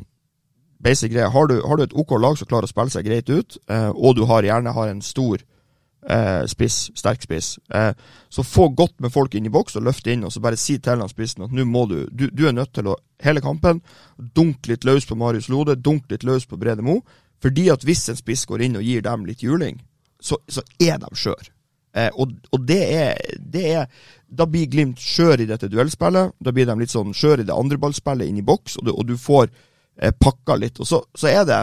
[0.85, 1.31] basic greie.
[1.33, 3.91] Har du, har du, et OK lag som klarer å spille seg greit ut, eh,
[3.91, 5.41] og du har, gjerne har en stor
[6.11, 7.93] eh, spiss, sterk spiss, eh,
[8.29, 10.79] så få godt med folk inn i boks og løfte inn, og så bare si
[10.79, 13.81] til han spissen at nå må du, du, du er nødt til å hele kampen
[14.17, 17.01] dunke litt løs på Marius Lode, dunke litt løs på Brede Mo,
[17.43, 19.81] fordi at hvis en spiss går inn og gir dem litt juling,
[20.21, 21.51] så, så er de skjør.
[21.95, 23.87] Eh, og, og det, er, det, er,
[24.27, 26.35] Da blir Glimt skjør i dette duellspillet.
[26.43, 29.17] Da blir de litt sånn skjør i det andreballspillet inn i boks, og, og du
[29.21, 30.81] får eh, pakka litt.
[30.83, 31.61] Og så, så, er det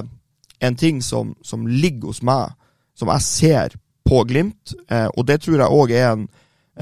[0.63, 2.53] en ting som, som, ligger hos meg,
[2.95, 6.29] som jeg ser på Glimt, eh, og det tror jeg òg er, en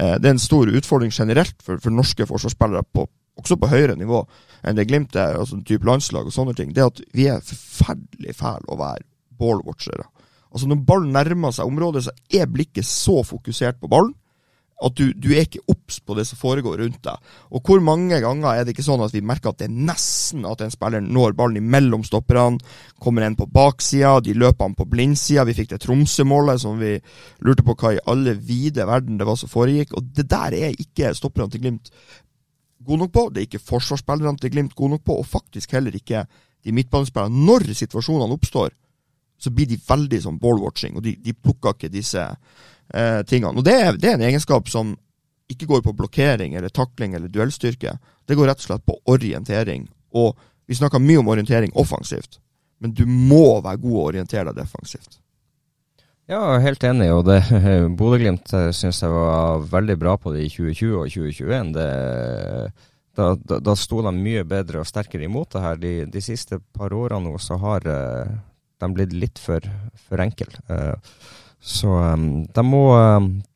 [0.00, 3.02] det er en stor utfordring generelt for, for norske forsvarsspillere, på,
[3.36, 4.22] også på høyere nivå
[4.62, 6.70] enn det Glimt er, altså type landslag og sånne ting.
[6.76, 9.04] Det at vi er forferdelig fæle å være
[9.40, 10.06] ballwatchere.
[10.50, 14.14] Altså Når ballen nærmer seg området, så er blikket så fokusert på ballen
[14.80, 17.32] at du, du er ikke obs på det som foregår rundt deg.
[17.52, 20.46] Og hvor mange ganger er det ikke sånn at vi merker at det er nesten
[20.48, 22.60] at en spiller når ballen imellom stopperne,
[23.00, 25.44] kommer en på baksida, de løper han på blindsida.
[25.48, 26.94] Vi fikk det Tromsø-målet som vi
[27.44, 29.92] lurte på hva i alle vide verden det var som foregikk.
[29.98, 31.92] Og det der er ikke stopperne til Glimt
[32.80, 33.28] gode nok på.
[33.28, 36.24] Det er ikke forsvarsspillerne til Glimt gode nok på, og faktisk heller ikke
[36.64, 37.44] de midtbanespillerne.
[37.46, 38.72] Når situasjonene oppstår,
[39.40, 43.56] så blir de veldig sånn ballwatching, og de, de plukker ikke disse eh, tingene.
[43.56, 44.92] Og det er, det er, en egenskap som
[45.50, 47.96] ikke går på blokkering eller takling eller duellstyrke.
[48.28, 49.88] Det går rett og slett på orientering.
[50.20, 50.36] Og
[50.68, 52.38] vi snakker mye om orientering offensivt,
[52.78, 55.18] men du må være god å orientere deg defensivt.
[56.30, 57.08] Ja, helt enig.
[57.10, 57.40] og det
[57.98, 61.72] Bodø-Glimt eh, syns jeg var veldig bra på det i 2020 og 2021.
[61.74, 61.88] Det,
[63.18, 65.80] da, da, da, sto de mye bedre og sterkere imot det her.
[65.82, 68.38] De, de siste par årene nå så har uh,
[68.80, 69.64] de blitt litt for,
[70.08, 70.50] for enkle.
[70.70, 70.94] Uh,
[71.60, 72.84] så um, de, må,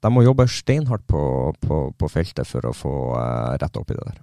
[0.04, 1.22] de, må, jobbe steinhardt på,
[1.60, 4.18] på, på, feltet for å få uh, retta opp i det der.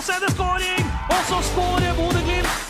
[0.16, 0.90] er det skåring!
[1.10, 2.66] Og så skårer Bodø-Glimt!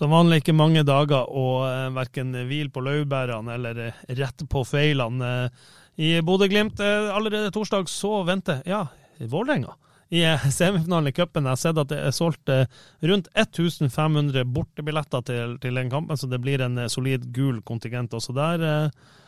[0.00, 4.64] Som vanlig ikke mange dager og uh, verken hvil på laurbærene eller uh, rett på
[4.68, 5.32] feilene.
[5.48, 8.84] Uh, I Bodø-Glimt uh, allerede torsdag så venter ja,
[9.20, 9.76] Vålerenga
[10.10, 11.46] i semifinalen i cupen.
[11.46, 12.66] Jeg har sett at det er solgt eh,
[13.06, 18.16] rundt 1500 bortebilletter til, til den kampen, så det blir en eh, solid gul kontingent
[18.18, 18.64] også der.
[18.66, 19.20] Eh,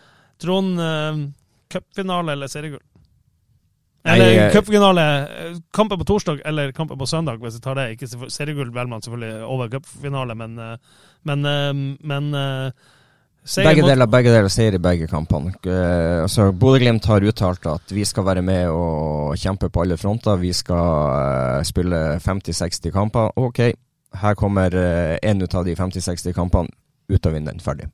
[0.42, 0.74] Trond,
[1.70, 2.82] cupfinale eller seriegull?
[4.10, 5.04] Eller cupfinale,
[5.70, 7.84] kampen på torsdag eller kampen på søndag, hvis jeg tar det.
[7.94, 10.58] Ikke seriegull velger man selvfølgelig over cupfinale, men,
[11.30, 11.46] men,
[12.02, 12.34] men
[13.43, 15.51] begge deler, begge deler seier i begge kampene.
[15.66, 20.38] Uh, altså, Bodø-Glimt har uttalt at vi skal være med og kjempe på alle fronter.
[20.38, 23.32] Vi skal uh, spille 50-60 kamper.
[23.43, 23.64] Ok,
[24.22, 26.70] her kommer uh, en ut av de 50-60 kampene
[27.11, 27.62] ut av vinneren.
[27.62, 27.90] Ferdig.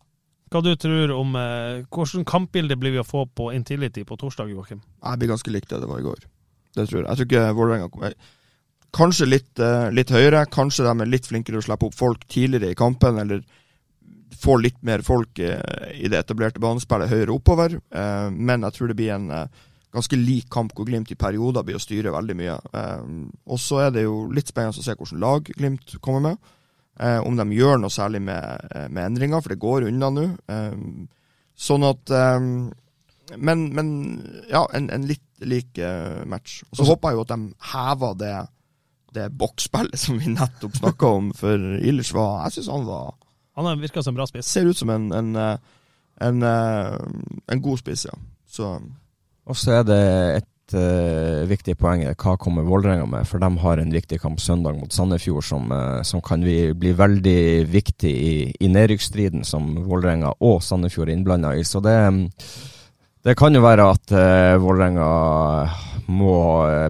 [0.53, 4.53] Hva du tror om uh, Hvordan kampbilde blir vi å få på Intility på torsdag,
[4.53, 4.83] Joakim?
[5.01, 6.27] Jeg blir ganske likt det det var i går.
[6.77, 7.07] Det tror jeg.
[7.09, 8.19] Jeg tror ikke Vålerenga kommer
[8.97, 9.61] Kanskje litt,
[9.93, 10.47] litt høyere.
[10.49, 13.19] Kanskje de er litt flinkere å slippe opp folk tidligere i kampen.
[13.21, 13.43] eller
[14.37, 17.79] får litt mer folk eh, i det etablerte banespillet høyere oppover.
[17.79, 19.65] Eh, men jeg tror det blir en eh,
[19.95, 22.57] ganske lik kamp hvor Glimt i perioder blir å styre veldig mye.
[23.49, 26.51] og så er det jo litt spennende å se hvordan lag Glimt kommer med.
[27.25, 30.27] om de gjør noe særlig med, med endringer, for det går unna nå.
[31.57, 33.89] sånn at men, men,
[34.51, 35.81] ja, en, en litt lik
[36.27, 36.63] match.
[36.69, 38.37] Og så håper jeg jo at de hever det,
[39.17, 43.17] det boksspillet som vi nettopp snakka om, for Ilish var Jeg syns han var
[43.67, 44.47] han virker som en bra spiss.
[44.47, 45.57] Ser ut som en, en, eh,
[46.21, 46.99] en, eh,
[47.47, 48.15] en god spiss, ja.
[48.49, 48.77] Så.
[49.49, 50.03] Og så er det
[50.39, 52.05] et uh, viktig poeng.
[52.13, 53.27] Hva kommer Vålerenga med?
[53.29, 57.65] For de har en viktig kamp søndag mot Sandefjord som, uh, som kan bli, veldig
[57.69, 61.65] viktig i, i nedrykksstriden som Vålerenga og Sandefjord er innblanda i.
[61.65, 61.97] Så det,
[63.25, 65.09] Det kan jo være at uh, Vålerenga
[66.09, 66.39] må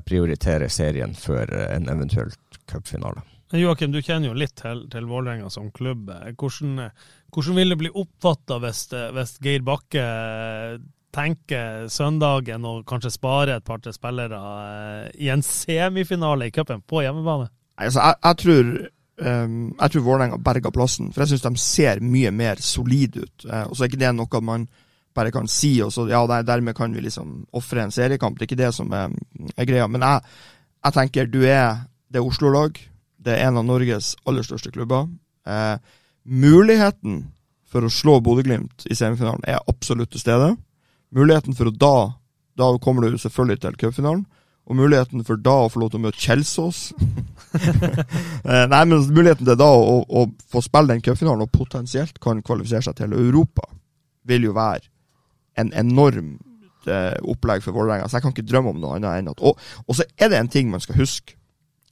[0.06, 3.24] prioritere serien før en eventuelt cupfinale.
[3.56, 6.10] Joakim, du kjenner jo litt til, til Vålerenga som klubb.
[6.36, 6.90] Hvordan,
[7.32, 8.82] hvordan vil det bli oppfatta hvis,
[9.16, 10.04] hvis, Geir Bakke
[11.16, 14.38] tenker søndagen og kanskje sparer et par-tre spillere
[15.16, 17.48] i en semifinale i cupen på hjemmebane?
[17.78, 18.72] Altså, jeg, jeg tror
[19.18, 23.46] Um, jeg tror Vålerenga berga plassen, for jeg syns de ser mye mer solide ut.
[23.48, 24.68] Uh, og så er ikke det noe man
[25.18, 28.38] bare kan si, og så ja, dermed kan vi liksom ofre en seriekamp.
[28.38, 29.16] Det er ikke det som er,
[29.56, 29.88] er greia.
[29.90, 30.36] Men jeg,
[30.84, 31.82] jeg, tenker du er
[32.14, 32.78] det Oslo-lag.
[33.18, 35.08] Det er en av Norges aller største klubber.
[35.48, 35.76] Eh,
[36.24, 37.26] muligheten
[37.68, 40.54] for å slå Bodø-Glimt i semifinalen er absolutt til stede.
[41.14, 41.96] Muligheten for å da
[42.58, 44.24] Da kommer du selvfølgelig til cupfinalen.
[44.66, 46.80] Og muligheten for da å få lov til å møte Kjelsås
[48.50, 52.42] eh, Nei, men muligheten til da å, å få spille den cupfinalen og potensielt kan
[52.42, 53.62] kvalifisere seg til Europa,
[54.26, 54.90] vil jo være
[55.62, 56.34] en enorm
[56.90, 58.10] eh, opplegg for Vålerenga.
[58.10, 59.56] Så jeg kan ikke drømme om noe annet enn at Og,
[59.86, 61.37] og så er det en ting man skal huske.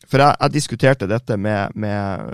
[0.07, 2.33] For jeg, jeg diskuterte dette med, med,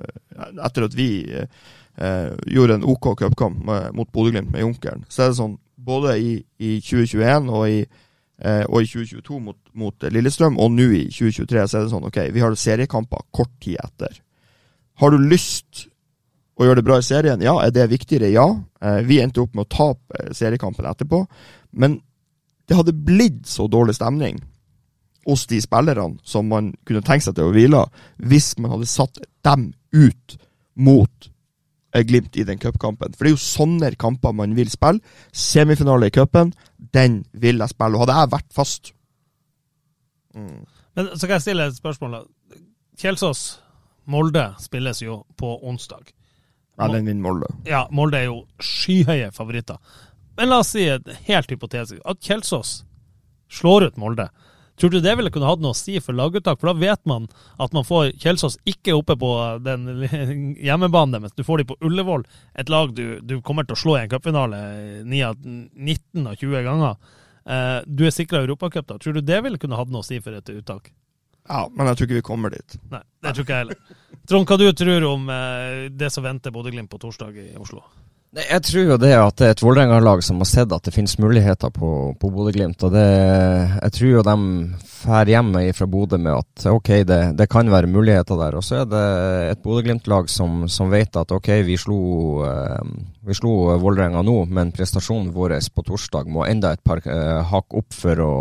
[0.65, 3.65] Etter at vi eh, gjorde en OK cupkamp
[3.97, 7.83] mot Bodø-Glimt med Junkeren, så er det sånn både i, i 2021 og i
[8.43, 12.07] Eh, og i 2022 mot, mot, Lillestrøm, og nå i 2023 så er det sånn
[12.09, 14.17] ok, vi har seriekamper kort tid etter.
[14.99, 15.87] Har du lyst
[16.59, 17.43] å gjøre det bra i serien?
[17.45, 17.55] Ja.
[17.63, 18.33] Er det viktigere?
[18.35, 18.49] Ja.
[18.83, 21.23] Eh, vi endte opp med å tape seriekampen etterpå,
[21.79, 22.01] men
[22.67, 24.41] det hadde blitt så dårlig stemning
[25.29, 27.85] hos de spillerne som man kunne tenkt seg til å hvile,
[28.19, 30.39] hvis man hadde satt dem ut
[30.75, 31.29] mot
[31.93, 33.13] Glimt i den cupkampen.
[33.13, 35.03] For det er jo sånne kamper man vil spille.
[35.37, 36.55] Semifinale i cupen,
[36.97, 37.99] den vil jeg spille.
[37.99, 38.95] Og hadde jeg vært fast
[40.33, 40.63] mm.
[40.97, 42.17] Men så kan jeg stille et spørsmål.
[43.01, 43.43] Kjelsås,
[44.13, 46.11] Molde spilles jo på onsdag.
[46.81, 47.53] Ja, den vinner Molde.
[47.69, 49.79] Ja, Molde er jo skyhøye favoritter.
[50.37, 50.85] Men la oss si
[51.29, 52.83] helt hypotetisk at Kjelsås
[53.53, 54.29] slår ut Molde.
[54.83, 56.59] Tror du det ville kunne hatt noe å si for laguttak?
[56.59, 57.29] For da vet man
[57.63, 59.29] at man får Kjelsås ikke oppe på
[59.63, 59.85] den
[60.67, 61.37] hjemmebanen deres.
[61.39, 62.25] du får de på Ullevål.
[62.59, 64.59] Et lag du, du kommer til å slå i en cupfinale
[65.07, 66.99] 19 av 20 ganger.
[67.47, 68.99] Eh, du er sikra Europacup, da.
[68.99, 70.91] Tror du det ville kunne hatt noe å si for et uttak?
[71.47, 72.79] Ja, men jeg tror ikke vi kommer dit.
[72.91, 73.99] Nei, det tror ikke jeg heller.
[74.31, 77.87] Trond, hva du tror om eh, det som venter Bodø-Glimt på torsdag i Oslo?
[78.33, 81.19] Jeg tror jo det at det er et Vålerenga-lag som har sett at det finnes
[81.21, 82.81] muligheter på, på Bodø-Glimt.
[82.87, 83.03] Og det,
[83.77, 84.37] jeg tror jo de
[85.03, 88.57] drar hjem fra Bodø med at ok, det, det, kan være muligheter der.
[88.57, 89.03] Og så er det
[89.51, 92.01] et Bodø-Glimt-lag som, som, vet at ok, vi slo,
[92.49, 92.95] eh,
[93.29, 93.53] vi slo
[93.83, 98.23] Vålerenga nå, men prestasjonen vår på torsdag må enda et par eh, hakk opp for
[98.25, 98.35] å,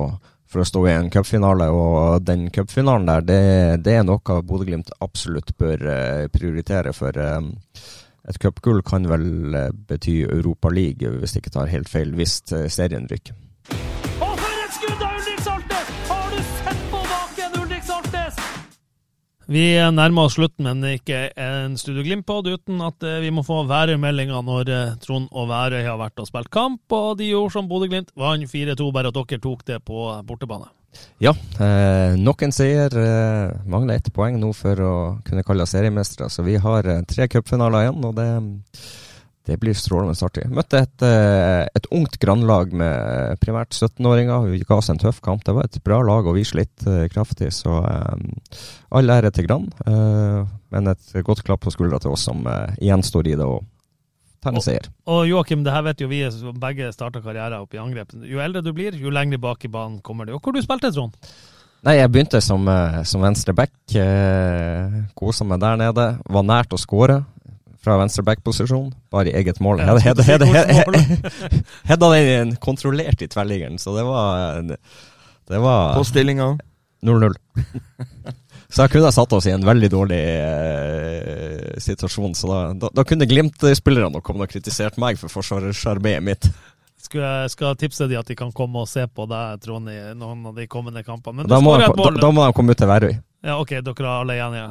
[0.48, 1.68] for å stå i en cupfinale.
[1.68, 3.42] Og den cupfinalen der, det,
[3.84, 6.96] det er noe Bodø-Glimt absolutt bør eh, prioritere.
[6.96, 7.20] for
[8.30, 12.70] et cupgull kan vel eh, bety Europaliga, hvis det ikke tar helt feil, hvis eh,
[12.70, 13.38] serien rykker.
[19.52, 23.66] Vi nærmer oss slutten, men ikke en Studio Glimt-pod uten at eh, vi må få
[23.68, 28.14] værmeldinga når Trond og Værøy har vært og spilt kamp, og de gjorde som Bodø-Glimt,
[28.16, 30.72] vant 4-2, bare at dere tok det på bortebane.
[31.22, 32.92] Ja, eh, nok en seier.
[32.98, 34.94] Eh, mangler ett poeng nå for å
[35.28, 36.30] kunne kalle oss seriemestere.
[36.34, 38.28] Så vi har eh, tre cupfinaler igjen, og det,
[39.50, 40.46] det blir strålende artig.
[40.54, 44.50] Møtte et, eh, et ungt grannlag med primært 17-åringer.
[44.52, 45.44] Vi ga oss en tøff kamp.
[45.48, 47.50] Det var et bra lag, og vi slitt eh, kraftig.
[47.56, 48.28] Så um,
[48.92, 49.70] all ære til Grann.
[50.72, 52.46] men et godt klapp på skuldra til oss som
[52.80, 53.46] igjen står i det.
[53.46, 53.66] og
[54.42, 54.90] ta en seier.
[55.10, 58.14] Og Joakim, det her vet jo vi som begge starta karriere oppe i angrep.
[58.26, 60.36] Jo eldre du blir, jo lenger bak i banen kommer du.
[60.36, 61.18] Og hvor du spilte Trond?
[61.82, 63.74] Nei, jeg begynte som, eh, som venstre back.
[63.98, 66.08] Eh, Kosa meg der nede.
[66.30, 67.24] Var nært å skåre
[67.82, 69.82] fra venstre back-posisjon, bare i eget mål.
[69.82, 69.96] Ja,
[71.90, 76.54] Hedda den kontrollert i tverrliggeren, så det var Det var På stillinga?
[77.02, 77.34] 0-0.
[78.72, 82.36] Så jeg kunne ha satt oss i en veldig dårlig eh, situasjon.
[82.40, 86.48] Så da, da, da kunne Glimt-spillerne kommet og kritisert meg for forsvarsarbeidet mitt.
[87.02, 90.00] Skulle jeg skal tipse de at de kan komme og se på deg, Trond, i
[90.16, 91.44] noen av de kommende kampene.
[91.50, 93.16] Da må, de, da, da, må de komme ut til Værøy.
[93.44, 94.68] Ja, ok, dere er alle enige.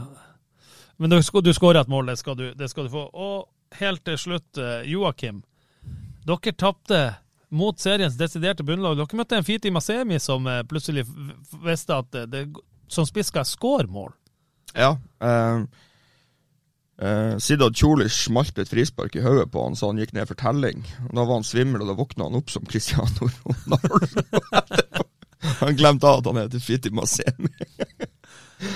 [1.00, 3.06] Men du, du skårer et mål, det skal, du, det skal, du, få.
[3.16, 5.40] Og helt til slutt, eh, Joakim.
[6.28, 6.98] Dere tapte
[7.48, 8.98] mot seriens desiderte bunnlag.
[8.98, 11.06] Dere møtte en Fiti Masemi som eh, plutselig
[11.64, 12.44] visste at det,
[12.92, 14.12] som spiss skal skåre mål.
[14.76, 14.92] Ja.
[15.24, 15.62] Eh,
[17.00, 20.36] eh, Sidad Tjolic smalt et frispark i hodet på han så han gikk ned for
[20.36, 20.84] telling.
[21.08, 24.04] Da var han svimmel, og da våkna han opp som Cristiano Ronaldo.
[25.64, 27.54] han glemte at han heter Fiti Masemi.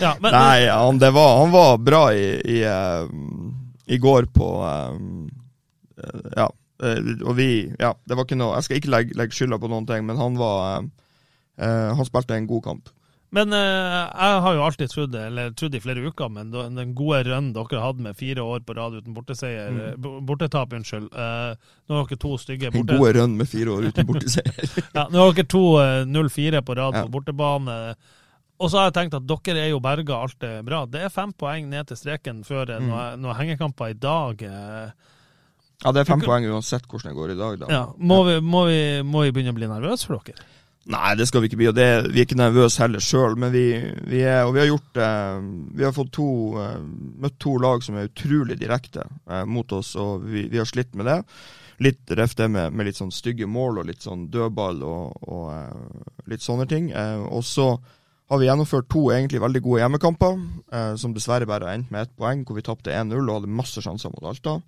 [0.01, 2.27] Ja, men, Nei, han, var, han, var, bra i,
[2.57, 3.09] i, uh,
[3.87, 4.51] i går på
[6.35, 6.49] Ja
[6.83, 9.71] Eh, og vi Ja, det var ikke noe Jeg skal ikke legge, legge skylda på
[9.71, 10.91] noen ting, men han var eh,
[11.63, 12.91] eh, Han spilte en god kamp.
[13.35, 17.25] Men eh, jeg har jo alltid trodd, eller trodd i flere uker, men den gode
[17.27, 20.21] rønnen dere hadde med fire år på rad uten borteseier, mm.
[20.23, 21.09] bortetap, unnskyld.
[21.11, 22.95] Eh, nå har dere to stygge borte...
[22.95, 24.61] god run med fire år uten borteseier.
[24.99, 27.03] Ja, nå har dere to eh, 0-4 på rad Ja.
[27.03, 27.81] på bortebane.
[28.63, 30.85] Og så har jeg tenkt at dere er jo berga, alt er bra.
[30.87, 32.87] Det er fem poeng ned til streken før mm.
[32.87, 34.43] noen, noen hengekamper i dag.
[34.47, 35.15] eh.
[35.83, 37.71] ja, det er fem poeng uansett hvordan det går i dag, da.
[37.73, 40.47] Ja, må, vi, må, vi, må vi begynne å bli nervøse for dere?
[40.93, 41.69] Nei, det skal vi ikke bli.
[41.71, 43.65] og det, Vi er ikke nervøse heller sjøl, men vi,
[44.05, 45.39] vi, er, og vi har gjort eh,
[45.79, 46.29] Vi har fått to,
[46.61, 46.79] eh,
[47.25, 50.93] møtt to lag som er utrolig direkte eh, mot oss, og vi, vi har slitt
[50.95, 51.19] med det.
[51.85, 56.29] Litt ref det med, med litt sånn stygge mål og litt sånn dødball og, og
[56.31, 56.93] litt sånne ting.
[56.95, 57.73] Og så
[58.31, 60.39] har vi gjennomført to egentlig veldig gode hjemmekamper,
[60.73, 63.57] eh, som dessverre bare har endt med ett poeng, hvor vi tapte 1-0 og hadde
[63.61, 64.59] masse sjanser mot Alta.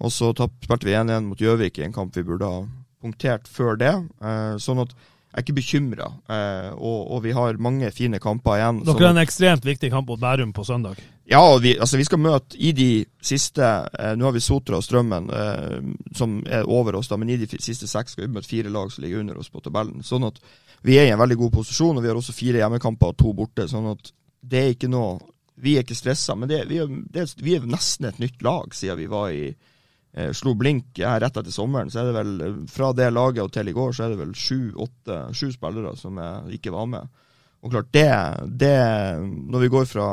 [0.00, 2.62] Og så spilte vi 1-1 mot Gjøvik i en kamp vi burde ha
[3.04, 3.92] punktert før det.
[4.24, 4.94] Eh, sånn at
[5.34, 8.76] jeg er ikke bekymra, eh, og, og vi har mange fine kamper igjen.
[8.84, 11.00] Dere sånn har sånn en ekstremt viktig kamp mot Bærum på søndag.
[11.26, 12.88] ja, og vi, altså vi skal møte i de
[13.18, 15.80] siste eh, Nå har vi Sotra og Strømmen eh,
[16.14, 18.92] som er over oss, da, men i de siste seks skal vi møte fire lag
[18.94, 20.06] som ligger under oss på tabellen.
[20.06, 20.38] Sånn at
[20.84, 23.32] vi er i en veldig god posisjon, og vi har også fire hjemmekamper og to
[23.36, 23.64] borte.
[23.70, 24.10] Sånn at
[24.44, 27.66] det er ikke noe Vi er ikke stressa, men det, vi, er, det, vi er
[27.70, 31.92] nesten et nytt lag siden vi var i eh, slo blink her rett etter sommeren.
[31.94, 34.18] Så er det vel eh, fra det laget og til i går, så er det
[34.18, 36.18] vel sju spillere som
[36.50, 37.22] ikke var med.
[37.62, 38.10] Og klart, det,
[38.50, 38.74] det
[39.22, 40.08] Når vi går fra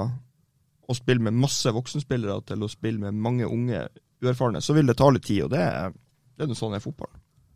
[0.88, 3.88] å spille med masse voksenspillere til å spille med mange unge
[4.22, 5.66] uerfarne, så vil det ta litt tid, og det,
[6.38, 7.10] det er sånn er fotball.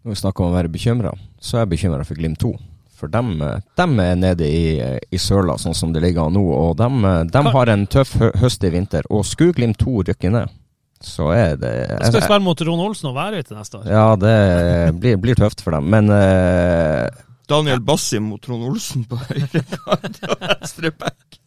[0.05, 2.53] Når vi snakker om å være bekymra, så er jeg bekymra for Glimt 2.
[2.95, 3.33] For dem,
[3.75, 4.67] dem er nede i,
[5.11, 6.43] i søla, sånn som det ligger an nå.
[6.55, 9.07] Og dem, dem har en tøff høst i vinter.
[9.11, 10.53] Og skulle Glimt 2 rykke ned,
[11.03, 13.87] så er det Jeg skal spille mot Ron Olsen og Værøy til neste år.
[13.91, 14.35] Ja, det
[15.01, 15.91] blir, blir tøft for dem.
[15.91, 17.11] Men uh,
[17.49, 21.37] Daniel Bassi mot Trond Olsen på høyre kant og venstre back.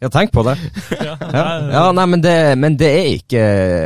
[0.00, 0.56] Ja, tenk på det.
[1.00, 1.16] Ja.
[1.20, 3.42] Ja, ja nei, men det, men det er ikke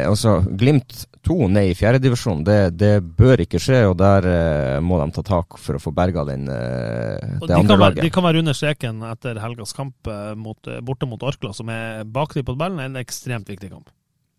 [0.08, 3.80] Altså, Glimt 2 ned i fjerdedivisjon, det, det bør ikke skje.
[3.88, 7.56] Og der eh, må de ta tak for å få berga den, eh, det de,
[7.56, 11.08] andre kan være, de kan være under streken etter helgas kamp eh, mot, eh, borte
[11.08, 12.82] mot Orkla, som er bak dem på tabellen.
[12.84, 13.88] En ekstremt viktig kamp.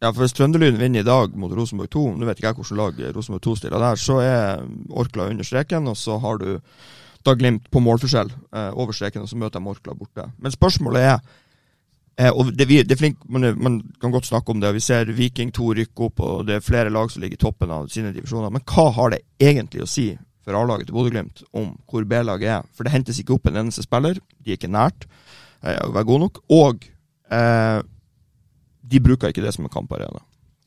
[0.04, 2.78] Ja, for Hvis Trønderlyn vinner i dag mot Rosenborg 2, nå vet ikke jeg hvilket
[2.78, 6.50] lag Rosenborg 2 stiller der, så er Orkla under streken, og så har du
[7.26, 10.28] da Glimt på målforskjell eh, over streken, og så møter de Orkla borte.
[10.38, 11.42] Men spørsmålet er
[12.18, 14.84] eh, og det, vi, det er flink, man, man kan godt snakke om det, vi
[14.84, 17.88] ser Viking 2 rykke opp, og det er flere lag som ligger i toppen av
[17.94, 18.54] sine divisjoner.
[18.56, 20.08] Men hva har det egentlig å si
[20.46, 22.68] for A-laget til Bodø-Glimt om hvor B-laget er?
[22.78, 25.08] For det hentes ikke opp en eneste spiller, de er ikke nært
[25.64, 26.86] eh, å være gode nok, og
[27.34, 27.80] eh,
[28.86, 30.22] de bruker ikke det som en kamparena.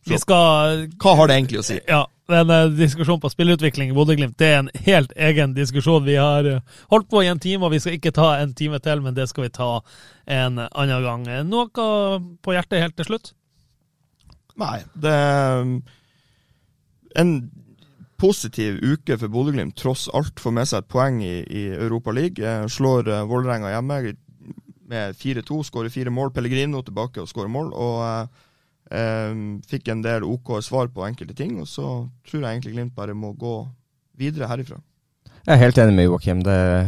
[0.09, 1.79] Så- skal Hva har det egentlig å si?
[1.87, 6.05] Ja, en diskusjonen på spillutvikling i Bodø-Glimt det er en helt egen diskusjon.
[6.05, 6.61] Vi har eh,
[6.93, 9.29] holdt på i en time, og vi skal ikke ta en time til, men det
[9.31, 9.71] skal vi ta
[10.27, 11.25] en annen gang.
[11.29, 13.33] Eh, Noe på hjertet helt til slutt?
[14.59, 15.75] Nei, det er um,
[17.17, 17.35] en
[18.19, 19.79] positiv uke for Bodø-Glimt.
[19.79, 22.45] Tross alt får med seg et poeng i, i Europa League.
[22.45, 24.03] Eh, Slår Vålerenga hjemme
[24.89, 26.33] med 4-2, skårer fire mål.
[26.33, 27.73] Pellegrino tilbake og skårer mål.
[27.77, 28.48] Og eh, eh,
[29.69, 31.59] fikk en del OK svar på enkelte ting.
[31.61, 31.87] Og så
[32.29, 33.57] tror jeg egentlig Glimt bare må gå
[34.19, 34.81] videre herifra.
[35.49, 36.41] Jeg er helt enig med Joakim.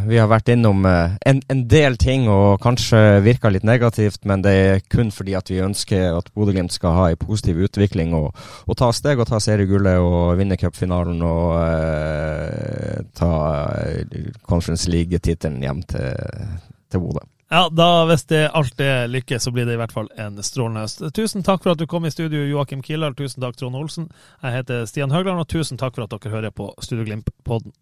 [0.05, 4.45] Vi har vært innom eh, en, en del ting og kanskje virka litt negativt, men
[4.45, 8.37] det er kun fordi at vi ønsker at Bodø-Glimt skal ha en positiv utvikling og,
[8.67, 13.33] og ta steg og ta seriegullet og vinne cupfinalen og eh, ta
[13.81, 16.45] eh, Conference League-tittelen hjem til,
[16.93, 17.25] til Bodø.
[17.51, 20.85] Ja, da hvis det alt det lykkes, så blir det i hvert fall en strålende
[20.85, 21.03] høst.
[21.17, 23.17] Tusen takk for at du kom i studio, Joakim Kildahl.
[23.19, 24.07] Tusen takk, Trond Olsen.
[24.39, 27.75] Jeg heter Stian Høgland, og tusen takk for at dere hører på Studio Glimt-podden.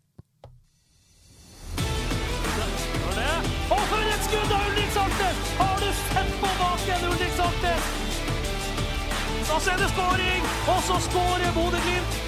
[9.48, 12.27] Og så er det skåring, og så skårer Bodø-Glimt.